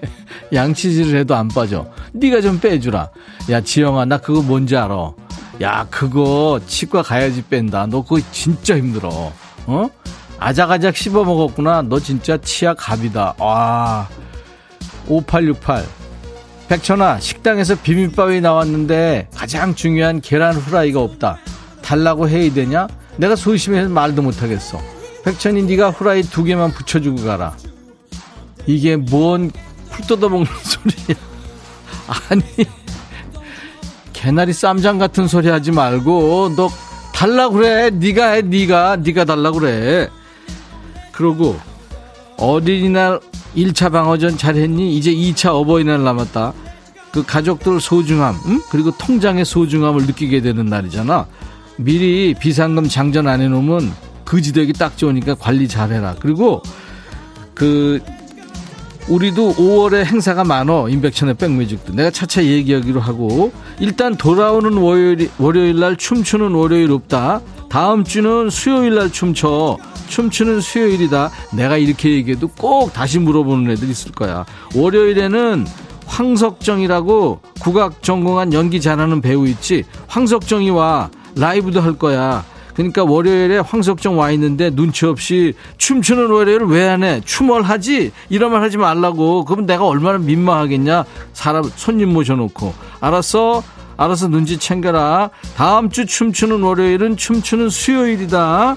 양치질을 0.54 1.20
해도 1.20 1.36
안 1.36 1.48
빠져. 1.48 1.88
네가 2.14 2.42
좀 2.42 2.60
빼주라. 2.60 3.10
야 3.50 3.62
지영아 3.62 4.06
나 4.06 4.18
그거 4.18 4.42
뭔지 4.42 4.76
알아. 4.76 5.12
야 5.62 5.88
그거 5.90 6.60
치과 6.68 7.02
가야지 7.02 7.44
뺀다. 7.50 7.88
너 7.88 8.02
그거 8.04 8.20
진짜 8.32 8.78
힘들어. 8.78 9.32
어? 9.66 9.90
아작아작 10.40 10.96
씹어 10.96 11.24
먹었구나. 11.24 11.82
너 11.84 12.00
진짜 12.00 12.38
치아 12.38 12.74
갑이다. 12.74 13.36
와. 13.40 14.08
5868. 15.08 15.86
백천아, 16.68 17.20
식당에서 17.22 17.76
비빔밥이 17.76 18.42
나왔는데 18.42 19.30
가장 19.34 19.74
중요한 19.74 20.20
계란 20.20 20.54
후라이가 20.56 21.02
없다. 21.02 21.38
달라고 21.82 22.28
해야 22.28 22.54
되냐? 22.54 22.88
내가 23.16 23.36
소심해서 23.38 23.88
말도 23.90 24.22
못하겠어. 24.22 24.97
백천이 25.28 25.64
네가 25.64 25.90
후라이 25.90 26.22
두 26.22 26.46
개만 26.46 26.72
붙여주고 26.72 27.26
가라. 27.26 27.54
이게 28.66 28.96
뭔풀 28.96 29.52
뜯어먹는 30.08 30.48
소리야. 30.64 31.20
아니, 32.30 32.42
개나리 34.14 34.54
쌈장 34.54 34.98
같은 34.98 35.28
소리 35.28 35.50
하지 35.50 35.74
말고 35.74 36.56
너 36.56 36.70
달라 37.14 37.50
그래. 37.50 37.90
네가 37.90 38.32
해. 38.32 38.42
네가 38.42 38.98
네가 38.98 39.26
달라 39.26 39.52
그래. 39.52 40.08
그러고 41.12 41.60
어린이날 42.38 43.20
1차 43.54 43.92
방어전 43.92 44.38
잘했니? 44.38 44.96
이제 44.96 45.12
2차 45.12 45.54
어버이날 45.56 46.06
남았다. 46.06 46.54
그 47.12 47.26
가족들 47.26 47.82
소중함, 47.82 48.34
응? 48.46 48.62
그리고 48.70 48.92
통장의 48.92 49.44
소중함을 49.44 50.06
느끼게 50.06 50.40
되는 50.40 50.68
날이잖아. 50.68 51.28
미리 51.76 52.34
비상금 52.34 52.88
장전 52.88 53.28
안 53.28 53.42
해놓으면 53.42 54.07
그지되기 54.28 54.74
딱 54.74 54.98
좋으니까 54.98 55.36
관리 55.36 55.68
잘해라. 55.68 56.16
그리고 56.20 56.62
그 57.54 58.02
우리도 59.08 59.56
5월에 59.56 60.04
행사가 60.04 60.44
많어. 60.44 60.90
임백천의 60.90 61.36
백뮤직도. 61.36 61.94
내가 61.94 62.12
차차 62.12 62.44
얘기하기로 62.44 63.00
하고 63.00 63.54
일단 63.80 64.18
돌아오는 64.18 64.74
월요일 64.74 65.30
월요일 65.40 65.80
날 65.80 65.96
춤추는 65.96 66.52
월요일 66.52 66.92
없다. 66.92 67.40
다음 67.70 68.04
주는 68.04 68.50
수요일 68.50 68.96
날 68.96 69.10
춤춰. 69.10 69.78
춤추는 70.10 70.60
수요일이다. 70.60 71.32
내가 71.54 71.78
이렇게 71.78 72.12
얘기해도 72.12 72.50
꼭 72.50 72.92
다시 72.92 73.20
물어보는 73.20 73.72
애들 73.72 73.90
있을 73.90 74.12
거야. 74.12 74.46
월요일에는 74.76 75.66
황석정이라고 76.06 77.40
국악 77.62 78.04
전공한 78.04 78.52
연기 78.52 78.82
잘하는 78.82 79.22
배우 79.22 79.48
있지. 79.48 79.86
황석정이 80.08 80.70
와. 80.72 81.10
라이브도 81.36 81.80
할 81.80 81.94
거야. 81.94 82.44
그러니까 82.78 83.04
월요일에 83.04 83.58
황석정 83.58 84.20
와 84.20 84.30
있는데 84.32 84.70
눈치 84.70 85.08
없이 85.08 85.56
춤추는 85.78 86.30
월요일 86.30 86.62
왜 86.64 86.88
안 86.88 87.04
해? 87.04 87.22
춤을 87.26 87.64
하지? 87.64 88.12
이런 88.30 88.52
말 88.52 88.62
하지 88.62 88.78
말라고. 88.78 89.46
그럼 89.46 89.66
내가 89.66 89.86
얼마나 89.86 90.20
민망하겠냐? 90.20 91.04
사람, 91.34 91.64
손님 91.76 92.14
모셔놓고. 92.14 92.74
알았어? 93.02 93.64
알아서 93.98 94.28
눈치 94.28 94.60
챙겨라. 94.60 95.32
다음 95.56 95.90
주 95.90 96.06
춤추는 96.06 96.62
월요일은 96.62 97.18
춤추는 97.18 97.70
수요일이다. 97.70 98.76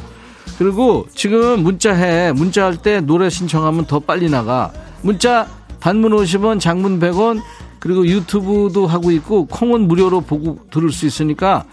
그리고 0.58 1.06
지금 1.14 1.62
문자해. 1.62 2.32
문자할 2.32 2.78
때 2.78 3.00
노래 3.02 3.28
신청하면 3.28 3.84
더 3.84 4.00
빨리 4.00 4.30
나가. 4.30 4.72
문자 5.02 5.46
단문 5.78 6.12
50원, 6.12 6.58
장문 6.58 6.98
100원, 7.00 7.42
그리고 7.78 8.06
유튜브도 8.06 8.86
하고 8.86 9.10
있고 9.10 9.44
콩은 9.46 9.88
무료로 9.88 10.22
보고 10.22 10.58
들을 10.70 10.90
수 10.90 11.06
있으니까 11.06 11.64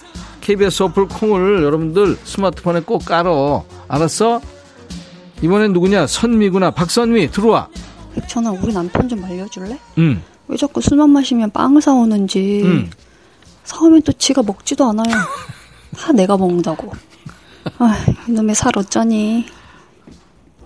KBS 0.48 0.84
어플 0.84 1.10
콩을 1.10 1.62
여러분들 1.62 2.18
스마트폰에 2.24 2.80
꼭 2.80 3.04
깔어. 3.04 3.66
알았어? 3.90 4.40
이번엔 5.42 5.74
누구냐? 5.74 6.08
선미구나. 6.08 6.72
박선미 6.72 7.32
들어와. 7.32 7.68
백천아 8.16 8.52
우리 8.52 8.72
남편 8.74 9.10
좀 9.10 9.22
알려줄래? 9.26 9.78
응. 9.98 10.22
왜 10.48 10.56
자꾸 10.56 10.80
술만 10.80 11.10
마시면 11.10 11.52
빵 11.52 11.78
사오는지 11.82 12.62
응. 12.64 12.90
사오면 13.66 14.04
또 14.04 14.14
지가 14.14 14.42
먹지도 14.42 14.86
않아요 14.90 15.14
다 15.98 16.14
내가 16.14 16.38
먹는다고 16.38 16.90
아 17.78 17.98
이놈의 18.30 18.56
살 18.56 18.72
어쩌니 18.78 19.46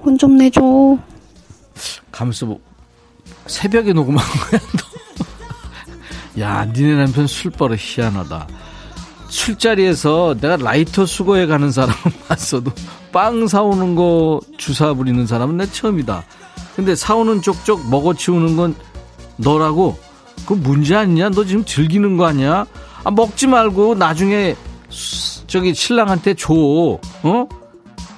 혼 0.05 0.15
좀 0.19 0.37
내줘 0.37 0.61
가면서 2.11 2.45
뭐 2.45 2.59
새벽에 3.47 3.91
녹음한 3.93 4.23
거야 4.23 4.61
너. 6.35 6.41
야, 6.41 6.65
니네 6.65 6.95
남편 7.03 7.25
술버릇 7.27 7.77
희한하다. 7.81 8.47
술자리에서 9.31 10.35
내가 10.39 10.57
라이터 10.57 11.05
수거해 11.05 11.45
가는 11.47 11.71
사람은 11.71 11.95
봤어도 12.27 12.71
빵 13.11 13.47
사오는 13.47 13.95
거 13.95 14.41
주사 14.57 14.93
부리는 14.93 15.25
사람은 15.25 15.57
내 15.57 15.65
처음이다. 15.71 16.23
근데 16.75 16.95
사오는 16.95 17.41
쪽쪽 17.41 17.89
먹어치우는 17.89 18.55
건 18.57 18.75
너라고? 19.37 19.97
그 20.45 20.53
문제 20.53 20.95
아니냐? 20.95 21.29
너 21.29 21.45
지금 21.45 21.63
즐기는 21.65 22.17
거 22.17 22.25
아니야? 22.25 22.65
아, 23.03 23.11
먹지 23.11 23.47
말고 23.47 23.95
나중에 23.95 24.55
수- 24.89 25.45
저기 25.47 25.73
신랑한테 25.73 26.33
줘. 26.35 26.53
어? 26.53 27.47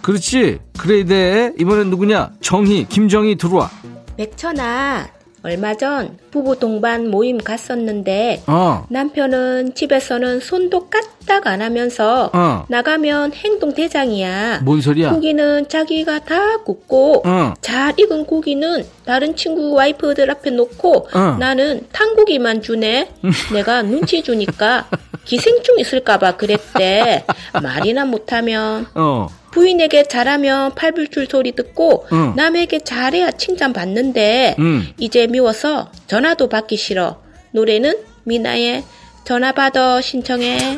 그렇지? 0.01 0.59
그래야 0.77 1.05
돼. 1.05 1.53
이번엔 1.59 1.89
누구냐? 1.89 2.31
정희, 2.41 2.87
김정희 2.89 3.35
들어와. 3.37 3.69
백천아, 4.17 5.07
얼마 5.43 5.75
전 5.75 6.17
부부 6.31 6.57
동반 6.57 7.09
모임 7.11 7.37
갔었는데 7.37 8.43
어. 8.47 8.85
남편은 8.89 9.75
집에서는 9.75 10.39
손도 10.39 10.87
까딱 10.89 11.47
안 11.47 11.61
하면서 11.61 12.31
어. 12.33 12.65
나가면 12.69 13.33
행동 13.33 13.73
대장이야. 13.73 14.61
뭔 14.63 14.79
소리야? 14.79 15.09
고기는 15.11 15.67
자기가 15.67 16.19
다 16.19 16.57
굽고 16.63 17.23
어. 17.27 17.53
잘 17.59 17.93
익은 17.99 18.25
고기는 18.25 18.85
다른 19.05 19.35
친구 19.35 19.73
와이프들 19.73 20.31
앞에 20.31 20.49
놓고 20.51 21.09
어. 21.13 21.19
나는 21.37 21.87
탄고기만 21.91 22.61
주네. 22.61 23.09
내가 23.51 23.81
눈치 23.81 24.23
주니까 24.23 24.87
기생충 25.25 25.77
있을까봐 25.79 26.37
그랬대. 26.37 27.25
말이나 27.61 28.05
못하면 28.05 28.87
어. 28.95 29.27
부인에게 29.53 30.05
잘하면 30.05 30.73
팔불출 30.73 31.27
소리 31.29 31.51
듣고 31.51 32.07
응. 32.11 32.33
남에게 32.35 32.79
잘해야 32.79 33.31
칭찬받는데 33.31 34.55
응. 34.57 34.87
이제 34.97 35.27
미워서 35.27 35.91
전화도 36.07 36.49
받기 36.49 36.75
싫어. 36.75 37.21
노래는 37.51 37.95
미나의 38.23 38.83
전화 39.25 39.51
받아 39.51 40.01
신청해. 40.01 40.77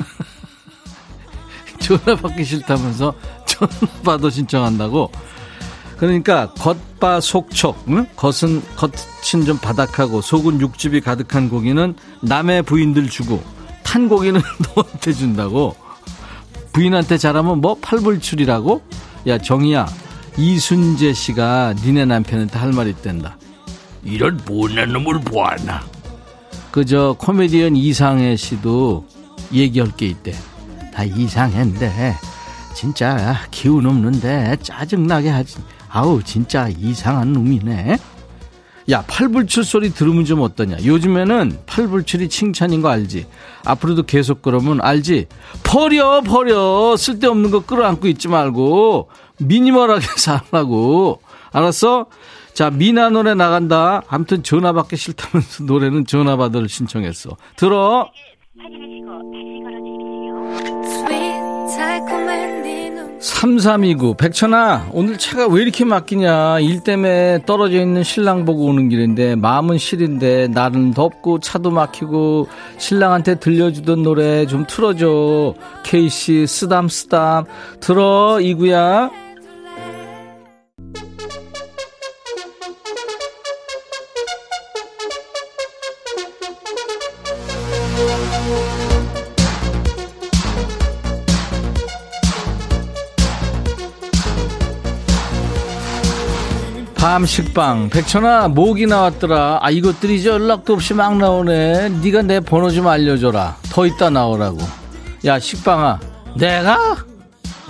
전화 1.80 2.16
받기 2.16 2.44
싫다면서 2.44 3.16
전화 3.46 3.72
받아 4.04 4.30
신청한다고? 4.30 5.10
그러니까 5.98 6.52
겉바 6.56 7.22
속촉, 7.22 7.86
응? 7.88 8.06
겉은 8.18 8.62
겉은 8.76 9.46
좀 9.46 9.58
바닥하고 9.58 10.20
속은 10.20 10.60
육즙이 10.60 11.00
가득한 11.00 11.50
고기는 11.50 11.96
남의 12.22 12.64
부인들 12.64 13.10
주고 13.10 13.42
탄 13.84 14.10
고기는 14.10 14.42
너한테 14.76 15.14
준다고. 15.14 15.85
부인한테 16.76 17.18
잘하면 17.18 17.62
뭐 17.62 17.76
팔불출이라고? 17.82 18.82
야 19.28 19.38
정희야 19.38 19.88
이순재 20.38 21.14
씨가 21.14 21.74
니네 21.82 22.04
남편한테 22.04 22.60
할 22.60 22.74
말 22.74 22.88
있댄다. 22.90 23.38
이런 24.04 24.38
못난 24.46 24.92
놈을 24.92 25.22
보았나? 25.22 25.82
그저 26.72 27.16
코미디언 27.18 27.78
이상해 27.78 28.36
씨도 28.36 29.08
얘기할 29.54 29.92
게 29.96 30.08
있대. 30.08 30.34
다 30.94 31.06
이상한데 31.06 32.16
진짜 32.74 33.38
기운 33.52 33.86
없는데 33.86 34.58
짜증나게 34.62 35.30
하지. 35.30 35.56
아우 35.88 36.22
진짜 36.22 36.68
이상한 36.68 37.32
놈이네. 37.32 37.98
야 38.92 39.04
팔불출 39.08 39.64
소리 39.64 39.90
들으면 39.92 40.26
좀 40.26 40.42
어떠냐. 40.42 40.78
요즘에는 40.86 41.60
팔불출이 41.66 42.30
칭찬인 42.30 42.82
거 42.82 42.90
알지. 42.90 43.26
앞으로도 43.66 44.04
계속 44.04 44.42
그러면 44.44 44.80
알지. 44.82 45.26
버려 45.64 46.22
버려 46.22 46.96
쓸데없는 46.96 47.50
거 47.50 47.62
끌어안고 47.66 48.08
있지 48.10 48.28
말고 48.28 49.10
미니멀하게 49.40 50.06
살라고. 50.18 51.22
알았어? 51.52 52.06
자 52.54 52.70
미나 52.70 53.10
노래 53.10 53.34
나간다. 53.34 54.04
아무튼 54.08 54.44
전화 54.44 54.72
받기 54.72 54.96
싫다면서 54.98 55.64
노래는 55.66 56.06
전화 56.06 56.38
받을 56.38 56.70
신청했어. 56.70 57.32
들어. 57.56 58.10
3329 63.26 64.14
백천아 64.18 64.90
오늘 64.92 65.18
차가 65.18 65.48
왜 65.48 65.64
이렇게 65.64 65.84
막히냐? 65.84 66.60
일 66.60 66.82
때문에 66.82 67.40
떨어져 67.48 67.82
있는 67.82 68.04
신랑 68.04 68.46
보고 68.46 68.66
오는 68.66 68.88
길인데 68.88 69.36
마음은 69.36 69.80
시린데 69.80 70.50
날은 70.50 70.92
덥고 70.92 71.40
차도 71.40 71.72
막히고 71.72 72.48
신랑한테 72.78 73.40
들려주던 73.40 74.04
노래 74.04 74.46
좀 74.46 74.66
틀어줘. 74.68 75.56
케이씨 75.84 76.46
쓰담 76.46 76.88
쓰담. 76.88 77.46
들어 77.80 78.40
이구야 78.40 79.10
밤 97.16 97.26
식빵 97.26 97.91
백천아 97.91 98.49
모기 98.49 98.88
나왔더라. 98.88 99.59
아 99.61 99.72
이것들이 99.72 100.18
이제 100.18 100.28
연락도 100.28 100.74
없이 100.74 100.93
막 100.93 101.16
나오네. 101.16 101.88
네가 102.03 102.24
내 102.24 102.41
번호 102.41 102.70
좀 102.70 102.89
알려줘라. 102.89 103.55
더 103.70 103.86
있다 103.86 104.09
나오라고. 104.09 104.57
야 105.24 105.39
식빵아 105.39 106.01
내가? 106.36 107.05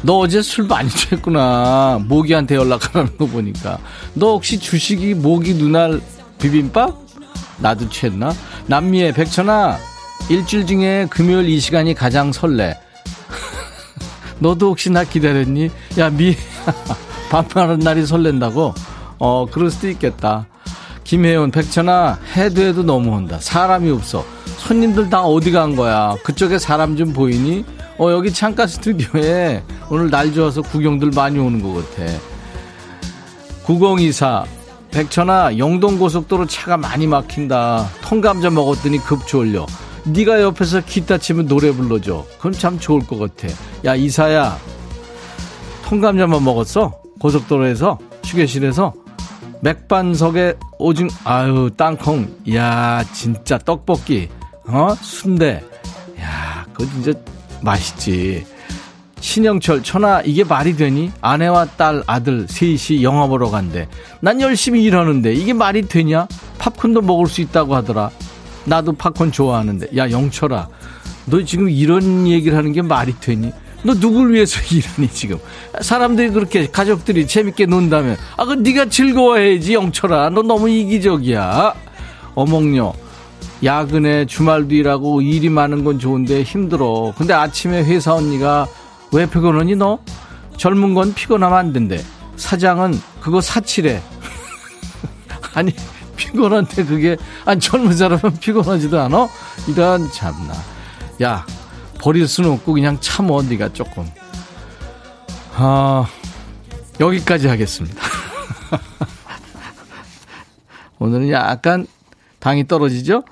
너 0.01 0.17
어제 0.17 0.41
술 0.41 0.63
많이 0.65 0.89
취했구나. 0.89 1.99
모기한테 2.07 2.55
연락하라는 2.55 3.17
거 3.17 3.27
보니까. 3.27 3.77
너 4.15 4.31
혹시 4.31 4.59
주식이 4.59 5.13
모기 5.13 5.53
눈알 5.53 6.01
비빔밥? 6.39 6.97
나도 7.59 7.87
취했나? 7.89 8.33
남미의 8.65 9.13
백천아 9.13 9.77
일주일 10.27 10.65
중에 10.65 11.05
금요일 11.11 11.49
이 11.49 11.59
시간이 11.59 11.93
가장 11.93 12.31
설레. 12.31 12.79
너도 14.41 14.69
혹시 14.69 14.89
나 14.89 15.03
기다렸니? 15.03 15.69
야 15.99 16.09
미 16.09 16.35
반말하는 17.29 17.77
날이 17.77 18.07
설렌다고 18.07 18.73
어, 19.19 19.45
그럴 19.49 19.69
수도 19.71 19.89
있겠다. 19.89 20.47
김혜원, 21.03 21.51
백천아, 21.51 22.19
해도 22.35 22.61
해도 22.61 22.83
너무 22.83 23.11
온다. 23.11 23.37
사람이 23.39 23.91
없어. 23.91 24.25
손님들 24.57 25.09
다 25.09 25.21
어디 25.23 25.51
간 25.51 25.75
거야? 25.75 26.15
그쪽에 26.23 26.57
사람 26.57 26.97
좀 26.97 27.13
보이니? 27.13 27.63
어, 27.99 28.11
여기 28.11 28.33
창가 28.33 28.65
스튜디오에 28.67 29.63
오늘 29.89 30.09
날 30.09 30.33
좋아서 30.33 30.61
구경들 30.61 31.11
많이 31.15 31.37
오는 31.39 31.61
것 31.61 31.73
같아. 31.95 32.11
9024, 33.63 34.45
백천아, 34.91 35.57
영동고속도로 35.57 36.47
차가 36.47 36.77
많이 36.77 37.05
막힌다. 37.07 37.87
통감자 38.01 38.49
먹었더니 38.49 38.97
급주올려. 38.99 39.65
네가 40.05 40.41
옆에서 40.41 40.81
기타 40.81 41.17
치면 41.17 41.47
노래 41.47 41.71
불러줘. 41.71 42.25
그럼 42.39 42.53
참 42.53 42.79
좋을 42.79 43.05
것 43.05 43.17
같아. 43.17 43.53
야, 43.85 43.95
이사야. 43.95 44.57
통감자만 45.85 46.43
먹었어? 46.43 46.93
고속도로에서? 47.19 47.97
휴게실에서? 48.23 48.93
맥반석에 49.61 50.55
오징 50.77 51.07
아유 51.23 51.69
땅콩. 51.75 52.27
야 52.53 53.03
진짜 53.13 53.57
떡볶이. 53.57 54.29
어? 54.67 54.93
순대. 55.01 55.63
야 56.19 56.65
그거 56.73 56.85
진짜 56.91 57.13
맛있지. 57.61 58.45
신영철 59.19 59.81
천하 59.81 60.21
이게 60.21 60.43
말이 60.43 60.75
되니? 60.75 61.11
아내와 61.21 61.65
딸 61.77 62.03
아들 62.05 62.47
셋이 62.47 63.03
영화 63.03 63.27
보러 63.27 63.49
간대. 63.49 63.87
난 64.19 64.39
열심히 64.41 64.83
일하는데 64.83 65.33
이게 65.33 65.53
말이 65.53 65.81
되냐? 65.83 66.27
팝콘도 66.59 67.01
먹을 67.01 67.27
수 67.27 67.41
있다고 67.41 67.75
하더라. 67.75 68.11
나도 68.65 68.93
팝콘 68.93 69.31
좋아하는데. 69.31 69.97
야 69.97 70.09
영철아. 70.11 70.67
너 71.27 71.43
지금 71.43 71.69
이런 71.69 72.27
얘기를 72.27 72.55
하는 72.55 72.71
게 72.71 72.81
말이 72.83 73.15
되니 73.19 73.51
너 73.85 73.93
누굴 73.93 74.33
위해서 74.33 74.59
일하니 74.73 75.07
지금? 75.13 75.37
사람들이 75.81 76.29
그렇게 76.31 76.67
가족들이 76.67 77.27
재밌게 77.27 77.67
논다면. 77.67 78.17
아 78.37 78.45
그 78.45 78.53
네가 78.53 78.89
즐거워해야지 78.89 79.73
영철아. 79.75 80.29
너 80.31 80.41
너무 80.41 80.69
이기적이야. 80.69 81.73
어몽녀 82.33 82.93
야근에 83.63 84.25
주말도 84.25 84.75
일하고 84.75 85.21
일이 85.21 85.49
많은 85.49 85.83
건 85.83 85.99
좋은데 85.99 86.43
힘들어. 86.43 87.13
근데 87.17 87.33
아침에 87.33 87.83
회사 87.83 88.13
언니가 88.15 88.67
왜 89.11 89.25
피곤하니 89.27 89.75
너? 89.75 89.99
젊은 90.57 90.93
건 90.93 91.13
피곤하면 91.13 91.57
안 91.57 91.73
된대. 91.73 92.03
사장은 92.37 92.99
그거 93.21 93.39
사치래. 93.39 94.01
아니 95.53 95.73
피곤한데 96.17 96.85
그게 96.85 97.17
아니 97.45 97.59
젊은 97.59 97.95
사람은 97.95 98.39
피곤하지도 98.39 98.99
않아? 98.99 99.27
이런 99.67 100.11
참나. 100.11 100.53
야 101.23 101.45
버릴 102.05 102.27
수는 102.27 102.51
없고 102.51 102.73
그냥 102.73 102.99
참어 103.01 103.41
네가 103.41 103.73
조금. 103.73 104.07
아 105.55 106.07
여기까지 106.99 107.47
하겠습니다. 107.47 107.99
오늘은 110.99 111.31
약간 111.31 111.87
당이 112.37 112.67
떨어지죠? 112.67 113.23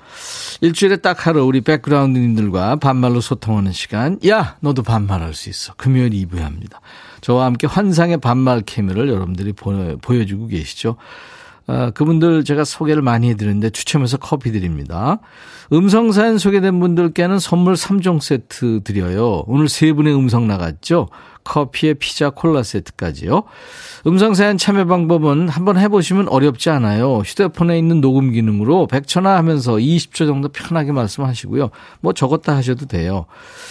일주일에 0.60 0.96
딱 0.96 1.24
하루 1.24 1.44
우리 1.44 1.60
백그라운드님들과 1.60 2.74
반말로 2.76 3.20
소통하는 3.20 3.70
시간. 3.70 4.18
야 4.26 4.56
너도 4.58 4.82
반말할 4.82 5.34
수 5.34 5.48
있어. 5.50 5.74
금요일 5.76 6.10
2부에 6.10 6.40
합니다. 6.40 6.80
저와 7.20 7.44
함께 7.44 7.68
환상의 7.68 8.16
반말 8.16 8.62
케미를 8.62 9.08
여러분들이 9.08 9.52
보, 9.52 9.96
보여주고 9.98 10.48
계시죠 10.48 10.96
아, 11.66 11.90
그분들 11.90 12.44
제가 12.44 12.64
소개를 12.64 13.02
많이 13.02 13.30
해드리는데 13.30 13.70
추첨해서 13.70 14.16
커피 14.18 14.52
드립니다. 14.52 15.18
음성사연 15.72 16.38
소개된 16.38 16.78
분들께는 16.78 17.38
선물 17.38 17.74
3종 17.74 18.20
세트 18.20 18.82
드려요. 18.84 19.44
오늘 19.46 19.68
세 19.68 19.92
분의 19.92 20.14
음성 20.14 20.46
나갔죠? 20.46 21.08
커피에 21.42 21.94
피자 21.94 22.30
콜라 22.30 22.62
세트까지요. 22.62 23.44
음성사연 24.06 24.58
참여 24.58 24.86
방법은 24.86 25.48
한번 25.48 25.78
해보시면 25.78 26.28
어렵지 26.28 26.70
않아요. 26.70 27.18
휴대폰에 27.18 27.78
있는 27.78 28.00
녹음 28.00 28.32
기능으로 28.32 28.86
100초나 28.90 29.34
하면서 29.36 29.74
20초 29.74 30.26
정도 30.26 30.48
편하게 30.48 30.92
말씀하시고요. 30.92 31.70
뭐 32.00 32.12
적었다 32.12 32.56
하셔도 32.56 32.86
돼요. 32.86 33.26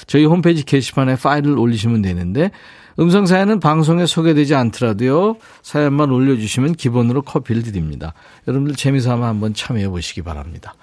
저희 0.07 0.25
홈페이지 0.25 0.63
게시판에 0.63 1.15
파일을 1.15 1.57
올리시면 1.57 2.01
되는데 2.01 2.51
음성 2.99 3.25
사연은 3.25 3.59
방송에 3.59 4.05
소개되지 4.05 4.55
않더라도요. 4.55 5.37
사연만 5.61 6.11
올려주시면 6.11 6.73
기본으로 6.73 7.21
커피를 7.23 7.63
드립니다. 7.63 8.13
여러분들 8.47 8.75
재미삼아 8.75 9.27
한번 9.27 9.53
참여해 9.53 9.89
보시기 9.89 10.21
바랍니다. 10.21 10.75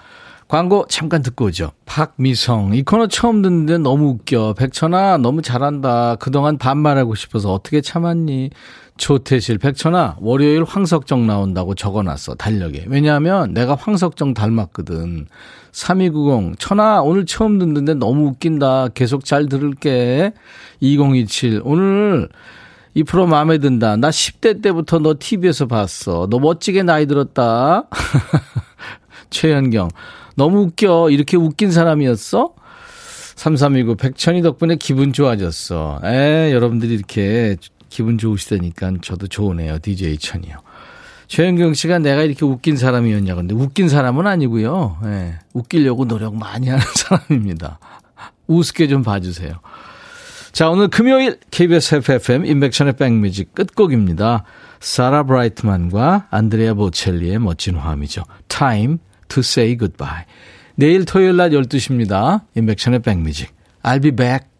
광고 0.48 0.84
잠깐 0.88 1.22
듣고 1.22 1.44
오죠. 1.44 1.70
박미성. 1.86 2.74
이 2.74 2.82
코너 2.82 3.06
처음 3.06 3.40
듣는데 3.40 3.78
너무 3.78 4.08
웃겨. 4.08 4.54
백천아, 4.54 5.18
너무 5.18 5.42
잘한다. 5.42 6.16
그동안 6.16 6.58
반말하고 6.58 7.14
싶어서 7.14 7.52
어떻게 7.52 7.80
참았니? 7.80 8.50
조태실, 8.96 9.58
백천아, 9.58 10.16
월요일 10.18 10.64
황석정 10.64 11.26
나온다고 11.28 11.76
적어놨어, 11.76 12.34
달력에. 12.34 12.86
왜냐하면 12.88 13.54
내가 13.54 13.76
황석정 13.76 14.34
닮았거든. 14.34 15.28
3290, 15.72 16.58
천아, 16.58 17.00
오늘 17.02 17.26
처음 17.26 17.58
듣는데 17.58 17.94
너무 17.94 18.28
웃긴다. 18.28 18.88
계속 18.94 19.24
잘 19.24 19.48
들을게. 19.48 20.32
2027, 20.80 21.62
오늘 21.64 22.28
이 22.94 23.04
프로 23.04 23.26
마음에 23.26 23.58
든다. 23.58 23.96
나 23.96 24.10
10대 24.10 24.62
때부터 24.62 24.98
너 24.98 25.14
TV에서 25.18 25.66
봤어. 25.66 26.26
너 26.28 26.38
멋지게 26.38 26.82
나이 26.82 27.06
들었다. 27.06 27.84
최현경, 29.30 29.88
너무 30.34 30.62
웃겨. 30.62 31.10
이렇게 31.10 31.36
웃긴 31.36 31.70
사람이었어? 31.70 32.54
3329 33.36 33.96
백천이 33.96 34.42
덕분에 34.42 34.76
기분 34.76 35.12
좋아졌어. 35.12 36.00
에, 36.04 36.52
여러분들이 36.52 36.92
이렇게 36.92 37.56
기분 37.88 38.18
좋으시다니까 38.18 38.92
저도 39.00 39.28
좋으네요. 39.28 39.78
DJ 39.78 40.18
천이요. 40.18 40.56
최현경 41.30 41.74
씨가 41.74 42.00
내가 42.00 42.22
이렇게 42.22 42.44
웃긴 42.44 42.76
사람이었냐. 42.76 43.36
근데 43.36 43.54
웃긴 43.54 43.88
사람은 43.88 44.26
아니고요. 44.26 44.98
예, 45.04 45.34
웃기려고 45.54 46.04
노력 46.04 46.34
많이 46.34 46.68
하는 46.68 46.84
사람입니다. 46.92 47.78
우습게 48.48 48.88
좀 48.88 49.04
봐주세요. 49.04 49.52
자, 50.50 50.68
오늘 50.68 50.88
금요일 50.88 51.38
KBS 51.52 51.94
FFM 51.96 52.44
인백천의 52.44 52.94
백뮤직 52.96 53.54
끝곡입니다. 53.54 54.42
사라 54.80 55.22
브라이트만과 55.22 56.26
안드레아 56.30 56.74
보첼리의 56.74 57.38
멋진 57.38 57.76
화음이죠. 57.76 58.24
Time 58.48 58.96
to 59.28 59.38
say 59.38 59.78
goodbye. 59.78 60.24
내일 60.74 61.04
토요일 61.04 61.36
낮 61.36 61.50
12시입니다. 61.50 62.40
인백천의 62.56 63.02
백뮤직. 63.02 63.54
I'll 63.84 64.02
be 64.02 64.10
back. 64.10 64.50